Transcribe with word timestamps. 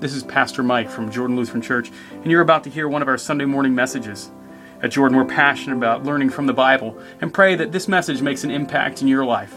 This 0.00 0.14
is 0.14 0.22
Pastor 0.22 0.62
Mike 0.62 0.88
from 0.88 1.10
Jordan 1.10 1.36
Lutheran 1.36 1.60
Church, 1.60 1.92
and 2.10 2.30
you're 2.30 2.40
about 2.40 2.64
to 2.64 2.70
hear 2.70 2.88
one 2.88 3.02
of 3.02 3.08
our 3.08 3.18
Sunday 3.18 3.44
morning 3.44 3.74
messages. 3.74 4.30
At 4.82 4.92
Jordan, 4.92 5.18
we're 5.18 5.26
passionate 5.26 5.76
about 5.76 6.04
learning 6.04 6.30
from 6.30 6.46
the 6.46 6.54
Bible 6.54 6.98
and 7.20 7.34
pray 7.34 7.54
that 7.56 7.70
this 7.70 7.86
message 7.86 8.22
makes 8.22 8.42
an 8.42 8.50
impact 8.50 9.02
in 9.02 9.08
your 9.08 9.26
life. 9.26 9.54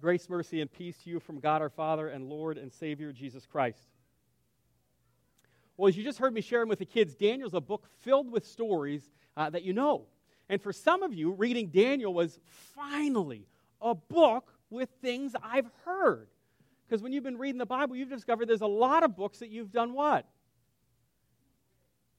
Grace, 0.00 0.30
mercy, 0.30 0.62
and 0.62 0.72
peace 0.72 0.96
to 1.04 1.10
you 1.10 1.20
from 1.20 1.38
God 1.38 1.60
our 1.60 1.68
Father 1.68 2.08
and 2.08 2.30
Lord 2.30 2.56
and 2.56 2.72
Savior 2.72 3.12
Jesus 3.12 3.44
Christ. 3.44 3.86
Well, 5.76 5.88
as 5.88 5.96
you 5.98 6.02
just 6.02 6.18
heard 6.18 6.32
me 6.32 6.40
sharing 6.40 6.70
with 6.70 6.78
the 6.78 6.86
kids, 6.86 7.14
Daniel's 7.14 7.52
a 7.52 7.60
book 7.60 7.86
filled 8.00 8.32
with 8.32 8.46
stories 8.46 9.10
uh, 9.36 9.50
that 9.50 9.62
you 9.62 9.74
know. 9.74 10.06
And 10.48 10.58
for 10.58 10.72
some 10.72 11.02
of 11.02 11.12
you, 11.12 11.32
reading 11.32 11.66
Daniel 11.66 12.14
was 12.14 12.40
finally 12.74 13.46
a 13.82 13.94
book 13.94 14.52
with 14.70 14.88
things 15.00 15.34
I've 15.42 15.68
heard. 15.84 16.28
Because 16.86 17.02
when 17.02 17.12
you've 17.12 17.24
been 17.24 17.38
reading 17.38 17.58
the 17.58 17.66
Bible, 17.66 17.96
you've 17.96 18.10
discovered 18.10 18.48
there's 18.48 18.60
a 18.60 18.66
lot 18.66 19.02
of 19.02 19.16
books 19.16 19.38
that 19.38 19.48
you've 19.48 19.72
done 19.72 19.92
what? 19.92 20.26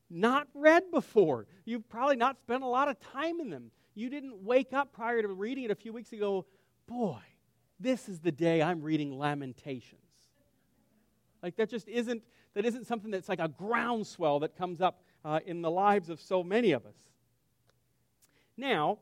Not 0.09 0.47
read 0.53 0.91
before. 0.91 1.47
You've 1.65 1.87
probably 1.89 2.15
not 2.15 2.39
spent 2.39 2.63
a 2.63 2.67
lot 2.67 2.87
of 2.87 2.99
time 2.99 3.39
in 3.39 3.49
them. 3.49 3.71
You 3.95 4.09
didn't 4.09 4.43
wake 4.43 4.73
up 4.73 4.93
prior 4.93 5.21
to 5.21 5.27
reading 5.27 5.65
it 5.65 5.71
a 5.71 5.75
few 5.75 5.93
weeks 5.93 6.11
ago, 6.13 6.45
boy, 6.87 7.19
this 7.79 8.09
is 8.09 8.19
the 8.19 8.31
day 8.31 8.61
I'm 8.61 8.81
reading 8.81 9.17
Lamentations. 9.17 10.01
Like 11.41 11.55
that 11.57 11.69
just 11.69 11.87
isn't 11.87 12.23
that 12.53 12.65
isn't 12.65 12.85
something 12.85 13.11
that's 13.11 13.27
like 13.27 13.39
a 13.39 13.47
groundswell 13.47 14.39
that 14.39 14.55
comes 14.55 14.79
up 14.79 15.03
uh, 15.25 15.39
in 15.45 15.61
the 15.61 15.71
lives 15.71 16.09
of 16.09 16.21
so 16.21 16.43
many 16.43 16.71
of 16.71 16.85
us. 16.85 16.95
Now, 18.55 18.99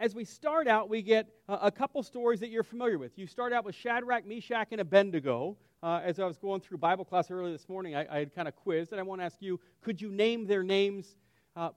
as 0.00 0.14
we 0.14 0.24
start 0.24 0.66
out, 0.66 0.88
we 0.88 1.02
get 1.02 1.28
a, 1.48 1.70
couple 1.70 2.02
stories 2.02 2.40
that 2.40 2.50
you're 2.50 2.62
familiar 2.62 2.98
with. 2.98 3.18
You 3.18 3.26
start 3.26 3.52
out 3.52 3.64
with 3.64 3.74
Shadrach, 3.74 4.26
Meshach, 4.26 4.68
and 4.72 4.80
Abednego. 4.80 5.56
Uh, 5.82 6.00
as 6.04 6.18
I 6.18 6.24
was 6.24 6.38
going 6.38 6.60
through 6.60 6.78
Bible 6.78 7.04
class 7.04 7.30
earlier 7.30 7.52
this 7.52 7.68
morning, 7.68 7.94
I, 7.94 8.06
I 8.10 8.18
had 8.20 8.34
kind 8.34 8.48
of 8.48 8.56
quizzed, 8.56 8.92
and 8.92 9.00
I 9.00 9.04
want 9.04 9.20
to 9.20 9.24
ask 9.24 9.36
you 9.40 9.60
could 9.80 10.00
you 10.00 10.10
name 10.10 10.46
their 10.46 10.62
names 10.62 11.16
uh, 11.56 11.70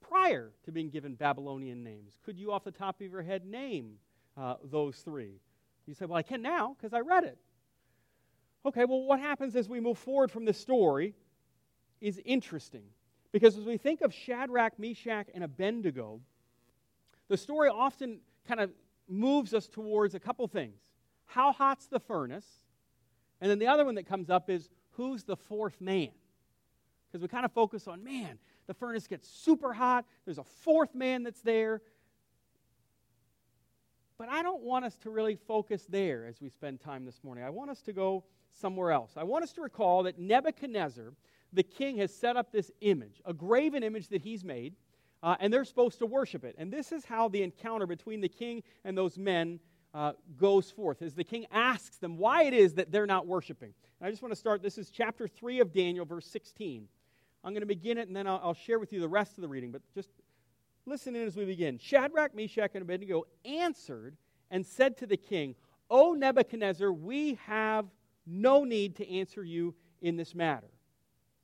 prior 0.00 0.52
to 0.64 0.72
being 0.72 0.90
given 0.90 1.14
Babylonian 1.14 1.82
names? 1.82 2.18
Could 2.24 2.38
you, 2.38 2.52
off 2.52 2.64
the 2.64 2.70
top 2.70 3.00
of 3.00 3.10
your 3.10 3.22
head, 3.22 3.44
name 3.44 3.94
uh, 4.36 4.56
those 4.64 4.96
three? 4.98 5.40
You 5.86 5.94
say, 5.94 6.06
Well, 6.06 6.18
I 6.18 6.22
can 6.22 6.42
now 6.42 6.76
because 6.78 6.92
I 6.92 7.00
read 7.00 7.24
it. 7.24 7.38
Okay, 8.64 8.84
well, 8.84 9.02
what 9.02 9.18
happens 9.18 9.56
as 9.56 9.68
we 9.68 9.80
move 9.80 9.98
forward 9.98 10.30
from 10.30 10.44
this 10.44 10.58
story 10.58 11.14
is 12.00 12.20
interesting. 12.24 12.84
Because 13.32 13.56
as 13.56 13.64
we 13.64 13.76
think 13.76 14.02
of 14.02 14.12
Shadrach, 14.12 14.78
Meshach, 14.78 15.28
and 15.34 15.42
Abednego, 15.42 16.20
the 17.28 17.36
story 17.36 17.68
often 17.68 18.20
kind 18.46 18.60
of 18.60 18.70
moves 19.08 19.54
us 19.54 19.68
towards 19.68 20.14
a 20.14 20.20
couple 20.20 20.46
things. 20.48 20.78
How 21.26 21.52
hot's 21.52 21.86
the 21.86 22.00
furnace? 22.00 22.46
And 23.40 23.50
then 23.50 23.58
the 23.58 23.66
other 23.66 23.84
one 23.84 23.96
that 23.96 24.06
comes 24.06 24.30
up 24.30 24.50
is 24.50 24.68
who's 24.92 25.24
the 25.24 25.36
fourth 25.36 25.80
man? 25.80 26.10
Because 27.10 27.22
we 27.22 27.28
kind 27.28 27.44
of 27.44 27.52
focus 27.52 27.88
on, 27.88 28.02
man, 28.04 28.38
the 28.66 28.74
furnace 28.74 29.06
gets 29.06 29.28
super 29.28 29.72
hot. 29.72 30.04
There's 30.24 30.38
a 30.38 30.44
fourth 30.44 30.94
man 30.94 31.22
that's 31.22 31.42
there. 31.42 31.82
But 34.18 34.28
I 34.28 34.42
don't 34.42 34.62
want 34.62 34.84
us 34.84 34.96
to 34.98 35.10
really 35.10 35.34
focus 35.34 35.84
there 35.88 36.26
as 36.26 36.40
we 36.40 36.48
spend 36.48 36.80
time 36.80 37.04
this 37.04 37.24
morning. 37.24 37.44
I 37.44 37.50
want 37.50 37.70
us 37.70 37.82
to 37.82 37.92
go 37.92 38.24
somewhere 38.52 38.92
else. 38.92 39.12
I 39.16 39.24
want 39.24 39.42
us 39.42 39.52
to 39.54 39.62
recall 39.62 40.04
that 40.04 40.18
Nebuchadnezzar, 40.18 41.12
the 41.52 41.62
king, 41.62 41.98
has 41.98 42.14
set 42.14 42.36
up 42.36 42.52
this 42.52 42.70
image, 42.80 43.20
a 43.24 43.34
graven 43.34 43.82
image 43.82 44.08
that 44.08 44.22
he's 44.22 44.44
made 44.44 44.74
uh, 45.22 45.36
and 45.40 45.52
they're 45.52 45.64
supposed 45.64 45.98
to 46.00 46.06
worship 46.06 46.44
it. 46.44 46.54
And 46.58 46.72
this 46.72 46.92
is 46.92 47.04
how 47.04 47.28
the 47.28 47.42
encounter 47.42 47.86
between 47.86 48.20
the 48.20 48.28
king 48.28 48.62
and 48.84 48.96
those 48.96 49.16
men 49.16 49.60
uh, 49.94 50.12
goes 50.36 50.70
forth, 50.70 51.02
as 51.02 51.14
the 51.14 51.24
king 51.24 51.46
asks 51.52 51.98
them 51.98 52.16
why 52.16 52.44
it 52.44 52.54
is 52.54 52.74
that 52.74 52.90
they're 52.90 53.06
not 53.06 53.26
worshiping. 53.26 53.74
And 54.00 54.08
I 54.08 54.10
just 54.10 54.22
want 54.22 54.32
to 54.32 54.38
start, 54.38 54.62
this 54.62 54.78
is 54.78 54.90
chapter 54.90 55.28
3 55.28 55.60
of 55.60 55.72
Daniel, 55.72 56.04
verse 56.04 56.26
16. 56.26 56.88
I'm 57.44 57.52
going 57.52 57.60
to 57.60 57.66
begin 57.66 57.98
it, 57.98 58.08
and 58.08 58.16
then 58.16 58.26
I'll, 58.26 58.40
I'll 58.42 58.54
share 58.54 58.78
with 58.78 58.92
you 58.92 59.00
the 59.00 59.08
rest 59.08 59.36
of 59.36 59.42
the 59.42 59.48
reading, 59.48 59.70
but 59.70 59.82
just 59.94 60.08
listen 60.86 61.14
in 61.14 61.26
as 61.26 61.36
we 61.36 61.44
begin. 61.44 61.78
Shadrach, 61.78 62.34
Meshach, 62.34 62.70
and 62.74 62.82
Abednego 62.82 63.24
answered 63.44 64.16
and 64.50 64.64
said 64.64 64.96
to 64.98 65.06
the 65.06 65.16
king, 65.16 65.54
O 65.90 66.14
Nebuchadnezzar, 66.14 66.90
we 66.90 67.38
have 67.46 67.86
no 68.26 68.64
need 68.64 68.96
to 68.96 69.08
answer 69.10 69.44
you 69.44 69.74
in 70.00 70.16
this 70.16 70.34
matter. 70.34 70.70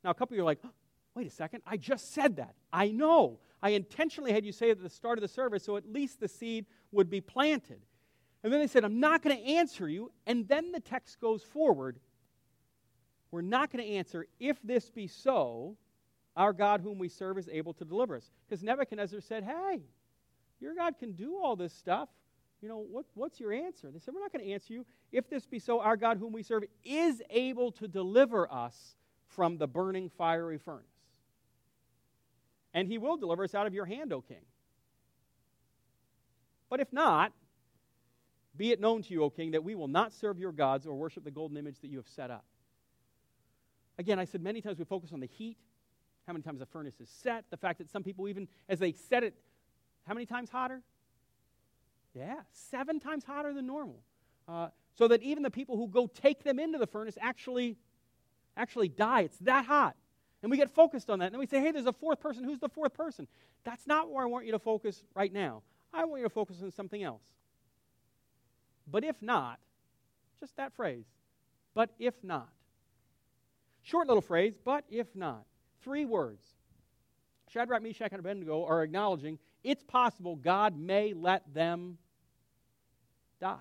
Now, 0.02 0.10
a 0.10 0.14
couple 0.14 0.34
of 0.34 0.36
you 0.36 0.42
are 0.42 0.47
like, 0.47 0.60
oh, 0.64 0.70
wait 1.14 1.26
a 1.26 1.31
second, 1.31 1.62
I 1.66 1.76
just 1.76 2.14
said 2.14 2.36
that. 2.36 2.54
I 2.72 2.88
know. 2.88 3.41
I 3.62 3.70
intentionally 3.70 4.32
had 4.32 4.44
you 4.44 4.52
say 4.52 4.69
it 4.69 4.78
at 4.78 4.82
the 4.82 4.88
start 4.88 5.19
of 5.19 5.22
the 5.22 5.28
service 5.28 5.64
so 5.64 5.76
at 5.76 5.91
least 5.91 6.20
the 6.20 6.28
seed 6.28 6.66
would 6.92 7.10
be 7.10 7.20
planted. 7.20 7.80
And 8.42 8.52
then 8.52 8.60
they 8.60 8.66
said, 8.66 8.84
I'm 8.84 9.00
not 9.00 9.22
going 9.22 9.36
to 9.36 9.42
answer 9.42 9.88
you. 9.88 10.12
And 10.26 10.46
then 10.46 10.70
the 10.70 10.80
text 10.80 11.20
goes 11.20 11.42
forward. 11.42 11.98
We're 13.30 13.41
not 13.42 13.72
going 13.72 13.84
to 13.84 13.91
answer. 13.91 14.26
If 14.38 14.62
this 14.62 14.91
be 14.91 15.08
so, 15.08 15.76
our 16.36 16.52
God 16.52 16.80
whom 16.80 16.98
we 16.98 17.08
serve 17.08 17.36
is 17.36 17.48
able 17.50 17.74
to 17.74 17.84
deliver 17.84 18.16
us. 18.16 18.30
Because 18.46 18.62
Nebuchadnezzar 18.62 19.20
said, 19.20 19.42
Hey, 19.42 19.80
your 20.60 20.75
God 20.75 20.98
can 20.98 21.12
do 21.12 21.38
all 21.42 21.56
this 21.56 21.72
stuff. 21.72 22.08
You 22.62 22.69
know, 22.69 22.78
what, 22.78 23.06
what's 23.14 23.40
your 23.40 23.52
answer? 23.52 23.90
They 23.90 23.98
said, 23.98 24.14
We're 24.14 24.20
not 24.20 24.32
going 24.32 24.44
to 24.44 24.52
answer 24.52 24.72
you. 24.72 24.86
If 25.10 25.28
this 25.28 25.44
be 25.44 25.58
so, 25.58 25.80
our 25.80 25.96
God 25.96 26.19
whom 26.19 26.32
we 26.32 26.44
serve 26.44 26.62
is 26.84 27.20
able 27.30 27.72
to 27.72 27.88
deliver 27.88 28.50
us 28.52 28.96
from 29.26 29.58
the 29.58 29.66
burning 29.66 30.08
fiery 30.08 30.58
furnace 30.58 30.97
and 32.78 32.86
he 32.86 32.96
will 32.96 33.16
deliver 33.16 33.42
us 33.42 33.56
out 33.56 33.66
of 33.66 33.74
your 33.74 33.86
hand, 33.86 34.12
O 34.12 34.20
king. 34.20 34.44
But 36.70 36.78
if 36.78 36.92
not, 36.92 37.32
be 38.56 38.70
it 38.70 38.80
known 38.80 39.02
to 39.02 39.12
you, 39.12 39.24
O 39.24 39.30
king, 39.30 39.50
that 39.50 39.64
we 39.64 39.74
will 39.74 39.88
not 39.88 40.12
serve 40.12 40.38
your 40.38 40.52
gods 40.52 40.86
or 40.86 40.94
worship 40.94 41.24
the 41.24 41.32
golden 41.32 41.56
image 41.56 41.80
that 41.80 41.88
you 41.88 41.96
have 41.96 42.06
set 42.06 42.30
up. 42.30 42.44
Again, 43.98 44.20
I 44.20 44.26
said 44.26 44.42
many 44.42 44.60
times 44.60 44.78
we 44.78 44.84
focus 44.84 45.10
on 45.12 45.18
the 45.18 45.26
heat, 45.26 45.56
how 46.28 46.32
many 46.32 46.44
times 46.44 46.60
the 46.60 46.66
furnace 46.66 47.00
is 47.00 47.08
set, 47.08 47.46
the 47.50 47.56
fact 47.56 47.78
that 47.78 47.90
some 47.90 48.04
people, 48.04 48.28
even 48.28 48.46
as 48.68 48.78
they 48.78 48.92
set 48.92 49.24
it, 49.24 49.34
how 50.06 50.14
many 50.14 50.24
times 50.24 50.48
hotter? 50.48 50.80
Yeah, 52.14 52.36
seven 52.52 53.00
times 53.00 53.24
hotter 53.24 53.52
than 53.52 53.66
normal. 53.66 53.98
Uh, 54.46 54.68
so 54.94 55.08
that 55.08 55.20
even 55.24 55.42
the 55.42 55.50
people 55.50 55.76
who 55.76 55.88
go 55.88 56.06
take 56.06 56.44
them 56.44 56.60
into 56.60 56.78
the 56.78 56.86
furnace 56.86 57.18
actually, 57.20 57.76
actually 58.56 58.88
die. 58.88 59.22
It's 59.22 59.38
that 59.38 59.66
hot. 59.66 59.96
And 60.43 60.50
we 60.50 60.56
get 60.56 60.71
focused 60.71 61.10
on 61.10 61.19
that. 61.19 61.26
And 61.26 61.34
then 61.34 61.41
we 61.41 61.47
say, 61.47 61.60
hey, 61.60 61.72
there's 61.72 61.87
a 61.87 61.93
fourth 61.93 62.21
person. 62.21 62.44
Who's 62.44 62.60
the 62.60 62.69
fourth 62.69 62.94
person? 62.94 63.26
That's 63.65 63.87
not 63.87 64.10
where 64.10 64.22
I 64.22 64.26
want 64.26 64.47
you 64.47 64.53
to 64.53 64.59
focus 64.59 65.03
right 65.15 65.32
now. 65.32 65.62
I 65.93 66.04
want 66.04 66.21
you 66.21 66.28
to 66.28 66.34
focus 66.34 66.59
on 66.62 66.71
something 66.71 67.03
else. 67.03 67.22
But 68.87 69.04
if 69.04 69.21
not, 69.21 69.59
just 70.41 70.56
that 70.56 70.72
phrase, 70.75 71.04
but 71.75 71.91
if 71.99 72.15
not. 72.22 72.49
Short 73.82 74.06
little 74.06 74.22
phrase, 74.22 74.54
but 74.62 74.84
if 74.91 75.15
not. 75.15 75.44
Three 75.82 76.04
words. 76.04 76.47
Shadrach, 77.49 77.82
Meshach, 77.82 78.12
and 78.12 78.20
Abednego 78.20 78.65
are 78.65 78.82
acknowledging 78.82 79.38
it's 79.65 79.82
possible 79.82 80.37
God 80.37 80.78
may 80.78 81.15
let 81.15 81.43
them 81.53 81.99
die. 83.41 83.56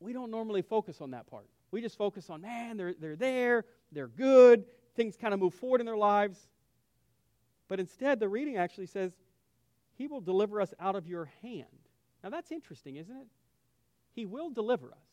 We 0.00 0.12
don't 0.12 0.30
normally 0.30 0.62
focus 0.62 1.00
on 1.00 1.12
that 1.12 1.26
part. 1.26 1.46
We 1.74 1.80
just 1.80 1.98
focus 1.98 2.30
on, 2.30 2.40
man, 2.40 2.76
they're, 2.76 2.94
they're 3.00 3.16
there, 3.16 3.64
they're 3.90 4.06
good, 4.06 4.64
things 4.94 5.16
kind 5.16 5.34
of 5.34 5.40
move 5.40 5.54
forward 5.54 5.80
in 5.80 5.86
their 5.86 5.96
lives. 5.96 6.38
But 7.66 7.80
instead, 7.80 8.20
the 8.20 8.28
reading 8.28 8.56
actually 8.56 8.86
says, 8.86 9.10
He 9.96 10.06
will 10.06 10.20
deliver 10.20 10.60
us 10.60 10.72
out 10.78 10.94
of 10.94 11.08
your 11.08 11.32
hand. 11.42 11.64
Now 12.22 12.30
that's 12.30 12.52
interesting, 12.52 12.94
isn't 12.94 13.16
it? 13.16 13.26
He 14.14 14.24
will 14.24 14.50
deliver 14.50 14.92
us 14.92 15.08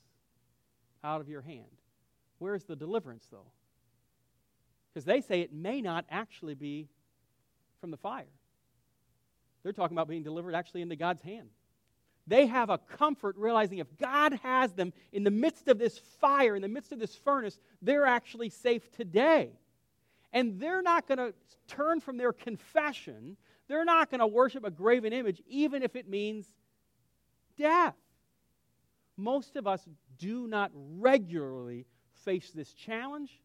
out 1.03 1.19
of 1.19 1.27
your 1.27 1.41
hand. 1.41 1.66
Where's 2.38 2.63
the 2.63 2.75
deliverance, 2.75 3.25
though? 3.31 3.47
Because 4.93 5.03
they 5.03 5.22
say 5.22 5.41
it 5.41 5.51
may 5.51 5.81
not 5.81 6.05
actually 6.11 6.53
be 6.53 6.89
from 7.79 7.89
the 7.89 7.97
fire. 7.97 8.29
They're 9.63 9.73
talking 9.73 9.97
about 9.97 10.07
being 10.07 10.22
delivered 10.22 10.53
actually 10.53 10.83
into 10.83 10.95
God's 10.95 11.23
hand. 11.23 11.49
They 12.31 12.45
have 12.45 12.69
a 12.69 12.78
comfort 12.78 13.35
realizing 13.35 13.79
if 13.79 13.97
God 13.97 14.39
has 14.41 14.72
them 14.72 14.93
in 15.11 15.25
the 15.25 15.29
midst 15.29 15.67
of 15.67 15.78
this 15.78 15.99
fire, 16.22 16.55
in 16.55 16.61
the 16.61 16.69
midst 16.69 16.93
of 16.93 16.99
this 16.99 17.13
furnace, 17.13 17.59
they're 17.81 18.05
actually 18.05 18.47
safe 18.47 18.89
today. 18.93 19.49
And 20.31 20.57
they're 20.57 20.81
not 20.81 21.09
going 21.09 21.17
to 21.17 21.33
turn 21.67 21.99
from 21.99 22.16
their 22.16 22.31
confession. 22.31 23.35
They're 23.67 23.83
not 23.83 24.09
going 24.09 24.22
to 24.22 24.28
worship 24.28 24.63
a 24.63 24.72
graven 24.72 25.11
image, 25.11 25.41
even 25.45 25.83
if 25.83 25.97
it 25.97 26.07
means 26.07 26.45
death. 27.57 27.97
Most 29.17 29.57
of 29.57 29.67
us 29.67 29.85
do 30.17 30.47
not 30.47 30.72
regularly 30.73 31.85
face 32.23 32.49
this 32.51 32.72
challenge. 32.72 33.41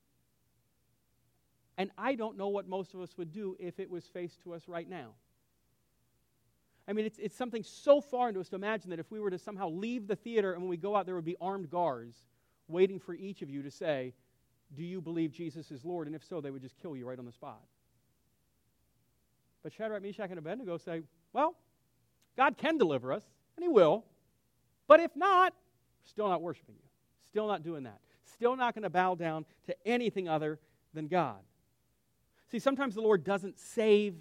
And 1.77 1.91
I 1.99 2.15
don't 2.15 2.39
know 2.39 2.51
what 2.51 2.69
most 2.69 2.95
of 2.95 3.01
us 3.01 3.19
would 3.19 3.33
do 3.33 3.57
if 3.59 3.81
it 3.81 3.91
was 3.91 4.05
faced 4.07 4.45
to 4.45 4.55
us 4.55 4.69
right 4.69 4.89
now. 4.89 5.15
I 6.89 6.93
mean, 6.93 7.07
it's, 7.07 7.19
it's 7.19 7.37
something 7.37 7.63
so 7.63 8.01
foreign 8.01 8.35
to 8.35 8.41
us 8.41 8.49
to 8.51 8.57
imagine 8.57 8.91
that 8.91 9.01
if 9.01 9.11
we 9.11 9.19
were 9.19 9.31
to 9.31 9.39
somehow 9.39 9.69
leave 9.69 10.07
the 10.07 10.17
theater 10.17 10.53
and 10.53 10.63
when 10.63 10.71
we 10.71 10.77
go 10.77 10.95
out, 10.95 11.07
there 11.07 11.17
would 11.17 11.25
be 11.25 11.37
armed 11.41 11.71
guards 11.71 12.25
waiting 12.69 13.01
for 13.01 13.15
each 13.15 13.43
of 13.43 13.51
you 13.51 13.63
to 13.63 13.71
say, 13.71 14.15
Do 14.75 14.85
you 14.85 15.01
believe 15.01 15.33
Jesus 15.33 15.71
is 15.71 15.85
Lord? 15.85 16.07
And 16.07 16.15
if 16.15 16.25
so, 16.25 16.41
they 16.41 16.51
would 16.51 16.63
just 16.63 16.77
kill 16.81 16.97
you 16.97 17.09
right 17.09 17.19
on 17.19 17.25
the 17.25 17.33
spot. 17.33 17.61
But 19.63 19.73
Shadrach, 19.73 20.03
Meshach, 20.03 20.31
and 20.31 20.39
Abednego 20.39 20.79
say, 20.79 21.03
Well, 21.33 21.57
God 22.37 22.57
can 22.57 22.79
deliver 22.79 23.13
us. 23.13 23.25
And 23.57 23.65
He 23.65 23.69
will. 23.69 24.05
But 24.87 25.01
if 25.01 25.17
not, 25.17 25.55
still 26.05 26.29
not 26.29 26.41
worshiping 26.41 26.77
you. 26.77 26.89
Still 27.31 27.49
not 27.49 27.65
doing 27.65 27.83
that. 27.83 27.99
Still 28.25 28.55
not 28.55 28.75
going 28.75 28.85
to 28.85 28.91
bow 28.91 29.17
down 29.17 29.45
to 29.67 29.75
anything 29.85 30.29
other 30.29 30.61
than 30.95 31.09
God. 31.09 31.39
See, 32.51 32.59
sometimes 32.61 32.95
the 32.95 33.01
Lord 33.01 33.25
doesn't 33.25 33.59
save 33.59 34.15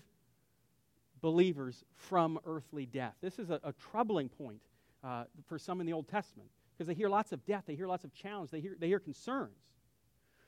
believers 1.25 1.83
from 1.95 2.39
earthly 2.45 2.85
death. 2.85 3.15
This 3.19 3.39
is 3.39 3.49
a, 3.49 3.59
a 3.63 3.73
troubling 3.73 4.29
point 4.29 4.61
uh, 5.03 5.23
for 5.47 5.57
some 5.57 5.79
in 5.79 5.87
the 5.87 5.93
Old 5.93 6.07
Testament 6.07 6.51
because 6.71 6.85
they 6.85 6.93
hear 6.93 7.09
lots 7.09 7.31
of 7.31 7.43
death, 7.47 7.63
they 7.65 7.73
hear 7.73 7.87
lots 7.87 8.03
of 8.03 8.13
challenge, 8.13 8.51
they 8.51 8.59
hear, 8.59 8.75
they 8.79 8.85
hear 8.85 8.99
concerns. 8.99 9.57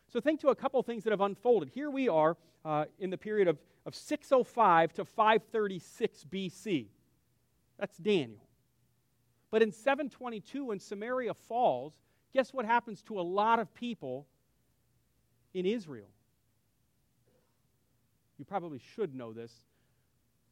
So 0.07 0.21
think 0.21 0.39
to 0.41 0.49
a 0.49 0.55
couple 0.55 0.83
things 0.83 1.03
that 1.05 1.09
have 1.09 1.21
unfolded. 1.21 1.71
Here 1.73 1.89
we 1.89 2.07
are 2.09 2.37
uh, 2.63 2.85
in 2.99 3.09
the 3.09 3.17
period 3.17 3.47
of, 3.47 3.57
of 3.87 3.95
605 3.95 4.93
to 4.93 5.05
536 5.05 6.25
BC. 6.31 6.85
That's 7.79 7.97
Daniel. 7.97 8.45
But 9.49 9.63
in 9.63 9.71
722, 9.71 10.65
when 10.65 10.79
Samaria 10.79 11.33
falls, 11.33 11.93
guess 12.35 12.53
what 12.53 12.65
happens 12.65 13.01
to 13.07 13.19
a 13.19 13.23
lot 13.23 13.57
of 13.57 13.73
people 13.73 14.27
in 15.55 15.65
Israel? 15.65 16.09
You 18.37 18.45
probably 18.45 18.79
should 18.93 19.15
know 19.15 19.33
this. 19.33 19.51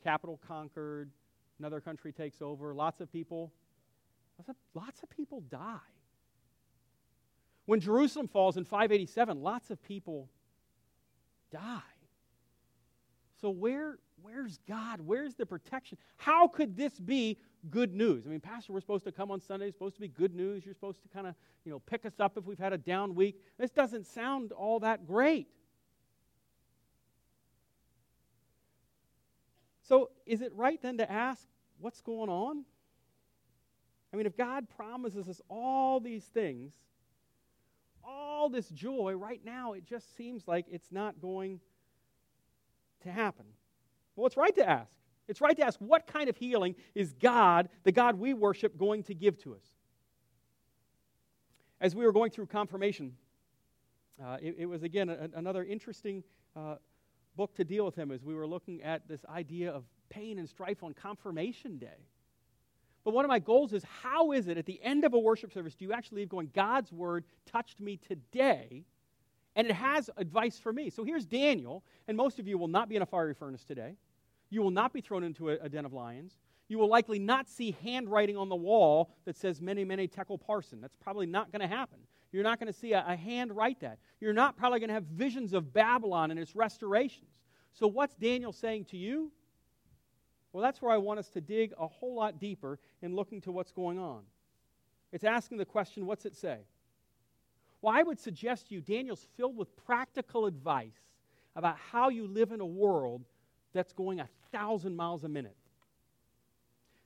Capital 0.05 0.39
conquered, 0.47 1.09
another 1.57 1.81
country 1.81 2.13
takes 2.13 2.39
over, 2.39 2.75
lots 2.75 3.01
of 3.01 3.11
people, 3.11 3.51
lots 4.75 5.01
of, 5.01 5.09
people 5.09 5.41
die. 5.49 5.79
When 7.65 7.79
Jerusalem 7.79 8.27
falls 8.27 8.55
in 8.55 8.65
587, 8.65 9.41
lots 9.41 9.71
of 9.71 9.81
people 9.81 10.29
die. 11.51 11.81
So 13.41 13.49
where 13.49 13.97
where's 14.21 14.59
God? 14.67 15.01
Where's 15.01 15.33
the 15.35 15.45
protection? 15.45 15.97
How 16.17 16.47
could 16.47 16.77
this 16.77 16.99
be 16.99 17.37
good 17.69 17.93
news? 17.93 18.25
I 18.25 18.29
mean, 18.29 18.39
Pastor, 18.39 18.73
we're 18.73 18.81
supposed 18.81 19.05
to 19.05 19.11
come 19.11 19.31
on 19.31 19.41
Sunday. 19.41 19.67
It's 19.67 19.75
supposed 19.75 19.95
to 19.95 20.01
be 20.01 20.07
good 20.07 20.35
news. 20.35 20.65
You're 20.65 20.73
supposed 20.73 21.01
to 21.01 21.09
kind 21.09 21.27
of, 21.27 21.35
you 21.63 21.71
know, 21.71 21.79
pick 21.79 22.05
us 22.05 22.19
up 22.19 22.37
if 22.37 22.45
we've 22.45 22.59
had 22.59 22.73
a 22.73 22.77
down 22.77 23.15
week. 23.15 23.39
This 23.57 23.71
doesn't 23.71 24.05
sound 24.05 24.51
all 24.51 24.79
that 24.81 25.05
great. 25.05 25.47
So 29.87 30.09
is 30.25 30.41
it 30.41 30.51
right 30.55 30.81
then 30.81 30.97
to 30.97 31.11
ask 31.11 31.47
what's 31.79 32.01
going 32.01 32.29
on? 32.29 32.65
I 34.11 34.17
mean, 34.17 34.25
if 34.25 34.35
God 34.35 34.67
promises 34.69 35.27
us 35.27 35.41
all 35.49 35.99
these 35.99 36.23
things, 36.23 36.73
all 38.03 38.49
this 38.49 38.69
joy, 38.69 39.13
right 39.13 39.41
now 39.43 39.73
it 39.73 39.85
just 39.85 40.15
seems 40.15 40.47
like 40.47 40.65
it's 40.71 40.91
not 40.91 41.21
going 41.21 41.59
to 43.03 43.11
happen. 43.11 43.45
Well, 44.15 44.25
it's 44.25 44.37
right 44.37 44.55
to 44.55 44.67
ask. 44.67 44.91
It's 45.27 45.41
right 45.41 45.55
to 45.57 45.65
ask 45.65 45.79
what 45.79 46.07
kind 46.07 46.29
of 46.29 46.37
healing 46.37 46.75
is 46.93 47.13
God, 47.13 47.69
the 47.83 47.91
God 47.91 48.19
we 48.19 48.33
worship, 48.33 48.77
going 48.77 49.03
to 49.03 49.13
give 49.13 49.37
to 49.43 49.53
us? 49.53 49.63
As 51.81 51.95
we 51.95 52.05
were 52.05 52.13
going 52.13 52.31
through 52.31 52.45
confirmation, 52.47 53.13
uh, 54.23 54.37
it, 54.41 54.55
it, 54.59 54.65
was 54.65 54.83
again 54.83 55.09
a, 55.09 55.29
another 55.35 55.63
interesting 55.63 56.23
uh, 56.55 56.75
book 57.35 57.55
to 57.55 57.63
deal 57.63 57.85
with 57.85 57.95
him 57.95 58.11
as 58.11 58.23
we 58.23 58.33
were 58.33 58.47
looking 58.47 58.81
at 58.83 59.07
this 59.07 59.25
idea 59.25 59.71
of 59.71 59.83
pain 60.09 60.39
and 60.39 60.47
strife 60.47 60.83
on 60.83 60.93
confirmation 60.93 61.77
day. 61.77 62.07
But 63.03 63.13
one 63.13 63.25
of 63.25 63.29
my 63.29 63.39
goals 63.39 63.73
is 63.73 63.83
how 64.01 64.31
is 64.31 64.47
it 64.47 64.57
at 64.57 64.65
the 64.65 64.81
end 64.81 65.03
of 65.03 65.13
a 65.13 65.19
worship 65.19 65.53
service 65.53 65.75
do 65.75 65.85
you 65.85 65.93
actually 65.93 66.21
leave 66.21 66.29
going, 66.29 66.49
God's 66.53 66.91
word 66.91 67.25
touched 67.45 67.79
me 67.79 67.97
today? 67.97 68.85
and 69.55 69.67
it 69.67 69.73
has 69.73 70.09
advice 70.17 70.59
for 70.59 70.73
me. 70.73 70.89
So 70.89 71.03
here's 71.03 71.25
Daniel, 71.25 71.83
and 72.07 72.17
most 72.17 72.39
of 72.39 72.47
you 72.47 72.57
will 72.57 72.67
not 72.67 72.89
be 72.89 72.95
in 72.95 73.01
a 73.01 73.05
fiery 73.05 73.33
furnace 73.33 73.63
today. 73.63 73.95
You 74.49 74.61
will 74.61 74.71
not 74.71 74.93
be 74.93 75.01
thrown 75.01 75.23
into 75.23 75.49
a, 75.49 75.53
a 75.61 75.69
den 75.69 75.85
of 75.85 75.93
lions. 75.93 76.33
You 76.67 76.77
will 76.77 76.89
likely 76.89 77.19
not 77.19 77.47
see 77.47 77.75
handwriting 77.83 78.37
on 78.37 78.49
the 78.49 78.55
wall 78.55 79.11
that 79.25 79.37
says 79.37 79.61
mene, 79.61 79.87
mene 79.87 80.07
tekel 80.07 80.37
parsin. 80.37 80.81
That's 80.81 80.95
probably 80.95 81.25
not 81.25 81.51
going 81.51 81.61
to 81.61 81.73
happen. 81.73 81.99
You're 82.35 82.43
not 82.43 82.59
going 82.59 82.71
to 82.71 82.77
see 82.77 82.91
a, 82.91 83.01
a 83.07 83.15
hand 83.15 83.55
write 83.55 83.79
that. 83.79 83.97
You're 84.19 84.33
not 84.33 84.57
probably 84.57 84.79
going 84.79 84.89
to 84.89 84.93
have 84.93 85.05
visions 85.05 85.53
of 85.53 85.71
Babylon 85.71 86.31
and 86.31 86.39
its 86.39 86.53
restorations. 86.53 87.29
So, 87.71 87.87
what's 87.87 88.13
Daniel 88.13 88.51
saying 88.51 88.85
to 88.85 88.97
you? 88.97 89.31
Well, 90.51 90.61
that's 90.61 90.81
where 90.81 90.91
I 90.91 90.97
want 90.97 91.19
us 91.19 91.29
to 91.29 91.39
dig 91.39 91.71
a 91.79 91.87
whole 91.87 92.13
lot 92.15 92.37
deeper 92.37 92.77
in 93.01 93.15
looking 93.15 93.39
to 93.41 93.53
what's 93.53 93.71
going 93.71 93.99
on. 93.99 94.23
It's 95.13 95.23
asking 95.23 95.59
the 95.59 95.65
question 95.65 96.05
what's 96.05 96.25
it 96.25 96.35
say? 96.35 96.57
Well, 97.81 97.95
I 97.95 98.03
would 98.03 98.19
suggest 98.19 98.67
to 98.67 98.75
you 98.75 98.81
Daniel's 98.81 99.25
filled 99.37 99.55
with 99.55 99.73
practical 99.85 100.45
advice 100.45 100.99
about 101.55 101.77
how 101.89 102.09
you 102.09 102.27
live 102.27 102.51
in 102.51 102.59
a 102.59 102.65
world 102.65 103.23
that's 103.71 103.93
going 103.93 104.19
a 104.19 104.27
thousand 104.51 104.97
miles 104.97 105.23
a 105.23 105.29
minute. 105.29 105.55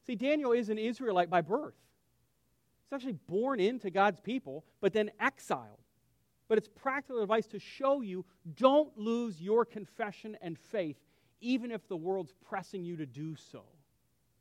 See, 0.07 0.15
Daniel 0.15 0.53
is 0.53 0.69
an 0.69 0.79
Israelite 0.79 1.29
by 1.29 1.41
birth. 1.41 1.75
He's 2.89 2.95
actually 2.95 3.19
born 3.27 3.59
into 3.59 3.91
God's 3.91 4.19
people, 4.19 4.65
but 4.81 4.93
then 4.93 5.11
exiled. 5.19 5.79
But 6.47 6.57
it's 6.57 6.67
practical 6.67 7.21
advice 7.21 7.45
to 7.47 7.59
show 7.59 8.01
you 8.01 8.25
don't 8.55 8.97
lose 8.97 9.39
your 9.39 9.63
confession 9.63 10.35
and 10.41 10.57
faith, 10.57 10.97
even 11.39 11.71
if 11.71 11.87
the 11.87 11.95
world's 11.95 12.33
pressing 12.49 12.83
you 12.83 12.97
to 12.97 13.05
do 13.05 13.35
so. 13.35 13.63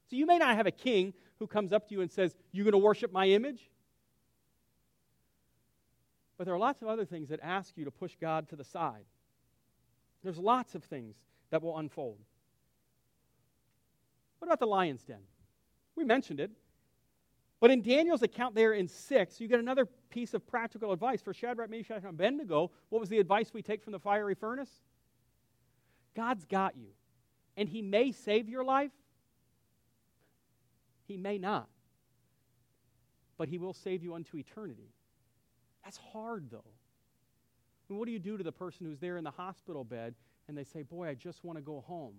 So 0.08 0.16
you 0.16 0.24
may 0.24 0.38
not 0.38 0.56
have 0.56 0.66
a 0.66 0.70
king 0.70 1.12
who 1.38 1.46
comes 1.46 1.72
up 1.72 1.88
to 1.88 1.94
you 1.94 2.00
and 2.00 2.10
says, 2.10 2.34
You're 2.50 2.64
going 2.64 2.72
to 2.72 2.78
worship 2.78 3.12
my 3.12 3.26
image? 3.26 3.70
But 6.38 6.44
there 6.44 6.54
are 6.54 6.58
lots 6.58 6.80
of 6.80 6.88
other 6.88 7.04
things 7.04 7.28
that 7.28 7.40
ask 7.42 7.76
you 7.76 7.84
to 7.84 7.90
push 7.90 8.16
God 8.18 8.48
to 8.48 8.56
the 8.56 8.64
side. 8.64 9.04
There's 10.22 10.38
lots 10.38 10.74
of 10.74 10.84
things 10.84 11.16
that 11.50 11.62
will 11.62 11.76
unfold. 11.76 12.18
What 14.38 14.46
about 14.46 14.60
the 14.60 14.66
lion's 14.66 15.02
den? 15.02 15.20
We 15.96 16.04
mentioned 16.04 16.40
it. 16.40 16.52
But 17.60 17.70
in 17.72 17.82
Daniel's 17.82 18.22
account 18.22 18.54
there 18.54 18.72
in 18.72 18.86
6, 18.86 19.40
you 19.40 19.48
get 19.48 19.58
another 19.58 19.86
piece 20.10 20.32
of 20.32 20.46
practical 20.46 20.92
advice. 20.92 21.20
For 21.20 21.34
Shadrach, 21.34 21.70
Meshach, 21.70 21.98
and 21.98 22.10
Abednego, 22.10 22.70
what 22.88 23.00
was 23.00 23.08
the 23.08 23.18
advice 23.18 23.52
we 23.52 23.62
take 23.62 23.82
from 23.82 23.92
the 23.92 23.98
fiery 23.98 24.34
furnace? 24.34 24.70
God's 26.14 26.44
got 26.44 26.76
you. 26.76 26.90
And 27.56 27.68
He 27.68 27.82
may 27.82 28.12
save 28.12 28.48
your 28.48 28.62
life, 28.62 28.92
He 31.08 31.16
may 31.16 31.38
not. 31.38 31.68
But 33.36 33.48
He 33.48 33.58
will 33.58 33.74
save 33.74 34.04
you 34.04 34.14
unto 34.14 34.36
eternity. 34.36 34.92
That's 35.84 35.98
hard, 36.12 36.50
though. 36.50 36.58
I 36.58 37.92
mean, 37.92 37.98
what 37.98 38.06
do 38.06 38.12
you 38.12 38.18
do 38.18 38.36
to 38.36 38.44
the 38.44 38.52
person 38.52 38.86
who's 38.86 39.00
there 39.00 39.16
in 39.16 39.24
the 39.24 39.30
hospital 39.30 39.82
bed 39.82 40.14
and 40.46 40.56
they 40.56 40.64
say, 40.64 40.82
Boy, 40.82 41.08
I 41.08 41.14
just 41.14 41.42
want 41.42 41.56
to 41.58 41.62
go 41.62 41.82
home? 41.86 42.14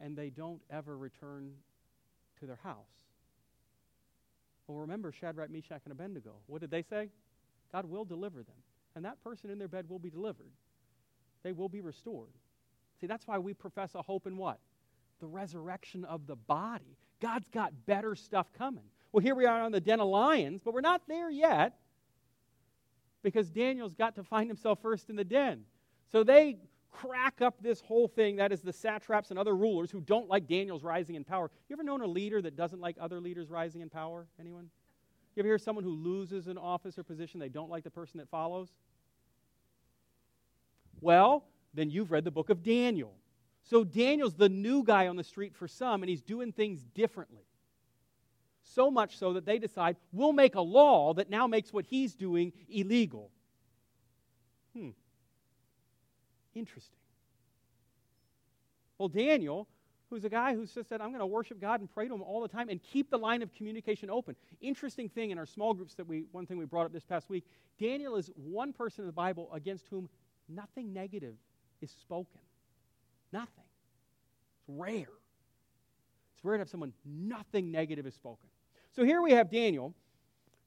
And 0.00 0.16
they 0.16 0.28
don't 0.28 0.60
ever 0.70 0.96
return 0.96 1.52
to 2.40 2.46
their 2.46 2.58
house. 2.62 3.09
Well, 4.70 4.82
remember 4.82 5.10
Shadrach, 5.10 5.50
Meshach, 5.50 5.82
and 5.84 5.90
Abednego. 5.90 6.30
What 6.46 6.60
did 6.60 6.70
they 6.70 6.82
say? 6.82 7.08
God 7.72 7.86
will 7.86 8.04
deliver 8.04 8.44
them. 8.44 8.54
And 8.94 9.04
that 9.04 9.20
person 9.24 9.50
in 9.50 9.58
their 9.58 9.66
bed 9.66 9.86
will 9.88 9.98
be 9.98 10.10
delivered. 10.10 10.52
They 11.42 11.50
will 11.50 11.68
be 11.68 11.80
restored. 11.80 12.30
See, 13.00 13.08
that's 13.08 13.26
why 13.26 13.38
we 13.38 13.52
profess 13.52 13.96
a 13.96 14.02
hope 14.02 14.28
in 14.28 14.36
what? 14.36 14.60
The 15.18 15.26
resurrection 15.26 16.04
of 16.04 16.28
the 16.28 16.36
body. 16.36 16.96
God's 17.20 17.48
got 17.48 17.72
better 17.84 18.14
stuff 18.14 18.46
coming. 18.56 18.84
Well, 19.10 19.22
here 19.22 19.34
we 19.34 19.44
are 19.44 19.60
on 19.60 19.72
the 19.72 19.80
den 19.80 19.98
of 19.98 20.08
lions, 20.08 20.60
but 20.64 20.72
we're 20.72 20.82
not 20.82 21.02
there 21.08 21.30
yet 21.30 21.74
because 23.24 23.50
Daniel's 23.50 23.94
got 23.94 24.14
to 24.14 24.22
find 24.22 24.48
himself 24.48 24.78
first 24.82 25.10
in 25.10 25.16
the 25.16 25.24
den. 25.24 25.64
So 26.12 26.22
they 26.22 26.58
crack 26.90 27.40
up 27.40 27.62
this 27.62 27.80
whole 27.80 28.08
thing. 28.08 28.36
That 28.36 28.52
is 28.52 28.60
the 28.60 28.72
satraps 28.72 29.30
and 29.30 29.38
other 29.38 29.56
rulers 29.56 29.90
who 29.90 30.00
don't 30.00 30.28
like 30.28 30.46
Daniel's 30.46 30.82
rising 30.82 31.14
in 31.14 31.24
power. 31.24 31.50
You 31.68 31.74
ever 31.74 31.82
known 31.82 32.00
a 32.00 32.06
leader 32.06 32.42
that 32.42 32.56
doesn't 32.56 32.80
like 32.80 32.96
other 33.00 33.20
leaders 33.20 33.50
rising 33.50 33.80
in 33.80 33.88
power? 33.88 34.26
Anyone? 34.38 34.70
You 35.34 35.40
ever 35.40 35.48
hear 35.48 35.58
someone 35.58 35.84
who 35.84 35.94
loses 35.94 36.48
an 36.48 36.58
office 36.58 36.98
or 36.98 37.04
position, 37.04 37.40
they 37.40 37.48
don't 37.48 37.70
like 37.70 37.84
the 37.84 37.90
person 37.90 38.18
that 38.18 38.28
follows? 38.28 38.68
Well, 41.00 41.44
then 41.72 41.90
you've 41.90 42.10
read 42.10 42.24
the 42.24 42.30
book 42.30 42.50
of 42.50 42.62
Daniel. 42.62 43.14
So 43.62 43.84
Daniel's 43.84 44.34
the 44.34 44.48
new 44.48 44.82
guy 44.82 45.06
on 45.06 45.16
the 45.16 45.24
street 45.24 45.54
for 45.54 45.68
some, 45.68 46.02
and 46.02 46.10
he's 46.10 46.22
doing 46.22 46.52
things 46.52 46.82
differently. 46.94 47.44
So 48.62 48.90
much 48.90 49.16
so 49.16 49.34
that 49.34 49.46
they 49.46 49.58
decide, 49.58 49.96
we'll 50.12 50.32
make 50.32 50.54
a 50.54 50.60
law 50.60 51.14
that 51.14 51.30
now 51.30 51.46
makes 51.46 51.72
what 51.72 51.84
he's 51.86 52.14
doing 52.14 52.52
illegal. 52.68 53.30
Hmm. 54.76 54.90
Interesting. 56.54 56.98
Well, 58.98 59.08
Daniel, 59.08 59.66
who's 60.10 60.24
a 60.24 60.28
guy 60.28 60.54
who 60.54 60.66
just 60.66 60.88
said, 60.88 61.00
I'm 61.00 61.08
going 61.08 61.20
to 61.20 61.26
worship 61.26 61.60
God 61.60 61.80
and 61.80 61.90
pray 61.90 62.08
to 62.08 62.14
him 62.14 62.22
all 62.22 62.42
the 62.42 62.48
time 62.48 62.68
and 62.68 62.82
keep 62.82 63.10
the 63.10 63.16
line 63.16 63.42
of 63.42 63.54
communication 63.54 64.10
open. 64.10 64.34
Interesting 64.60 65.08
thing 65.08 65.30
in 65.30 65.38
our 65.38 65.46
small 65.46 65.72
groups 65.72 65.94
that 65.94 66.06
we, 66.06 66.24
one 66.32 66.46
thing 66.46 66.58
we 66.58 66.66
brought 66.66 66.86
up 66.86 66.92
this 66.92 67.04
past 67.04 67.30
week, 67.30 67.44
Daniel 67.78 68.16
is 68.16 68.30
one 68.34 68.72
person 68.72 69.02
in 69.02 69.06
the 69.06 69.12
Bible 69.12 69.48
against 69.54 69.86
whom 69.88 70.08
nothing 70.48 70.92
negative 70.92 71.36
is 71.80 71.90
spoken. 71.90 72.40
Nothing. 73.32 73.64
It's 74.58 74.68
rare. 74.68 75.06
It's 76.34 76.44
rare 76.44 76.56
to 76.56 76.62
have 76.62 76.68
someone, 76.68 76.92
nothing 77.04 77.70
negative 77.70 78.06
is 78.06 78.14
spoken. 78.14 78.48
So 78.92 79.04
here 79.04 79.22
we 79.22 79.32
have 79.32 79.50
Daniel, 79.50 79.94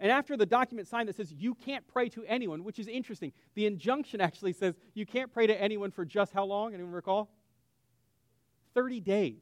and 0.03 0.11
after 0.11 0.35
the 0.35 0.45
document 0.45 0.89
signed 0.89 1.07
that 1.07 1.15
says 1.15 1.31
you 1.31 1.55
can't 1.55 1.87
pray 1.87 2.09
to 2.09 2.25
anyone, 2.25 2.65
which 2.65 2.77
is 2.77 2.89
interesting, 2.89 3.31
the 3.55 3.65
injunction 3.65 4.19
actually 4.19 4.51
says 4.51 4.75
you 4.93 5.05
can't 5.05 5.31
pray 5.31 5.47
to 5.47 5.59
anyone 5.59 5.91
for 5.91 6.03
just 6.03 6.33
how 6.33 6.43
long? 6.43 6.73
Anyone 6.73 6.91
recall? 6.91 7.29
30 8.73 8.99
days. 8.99 9.41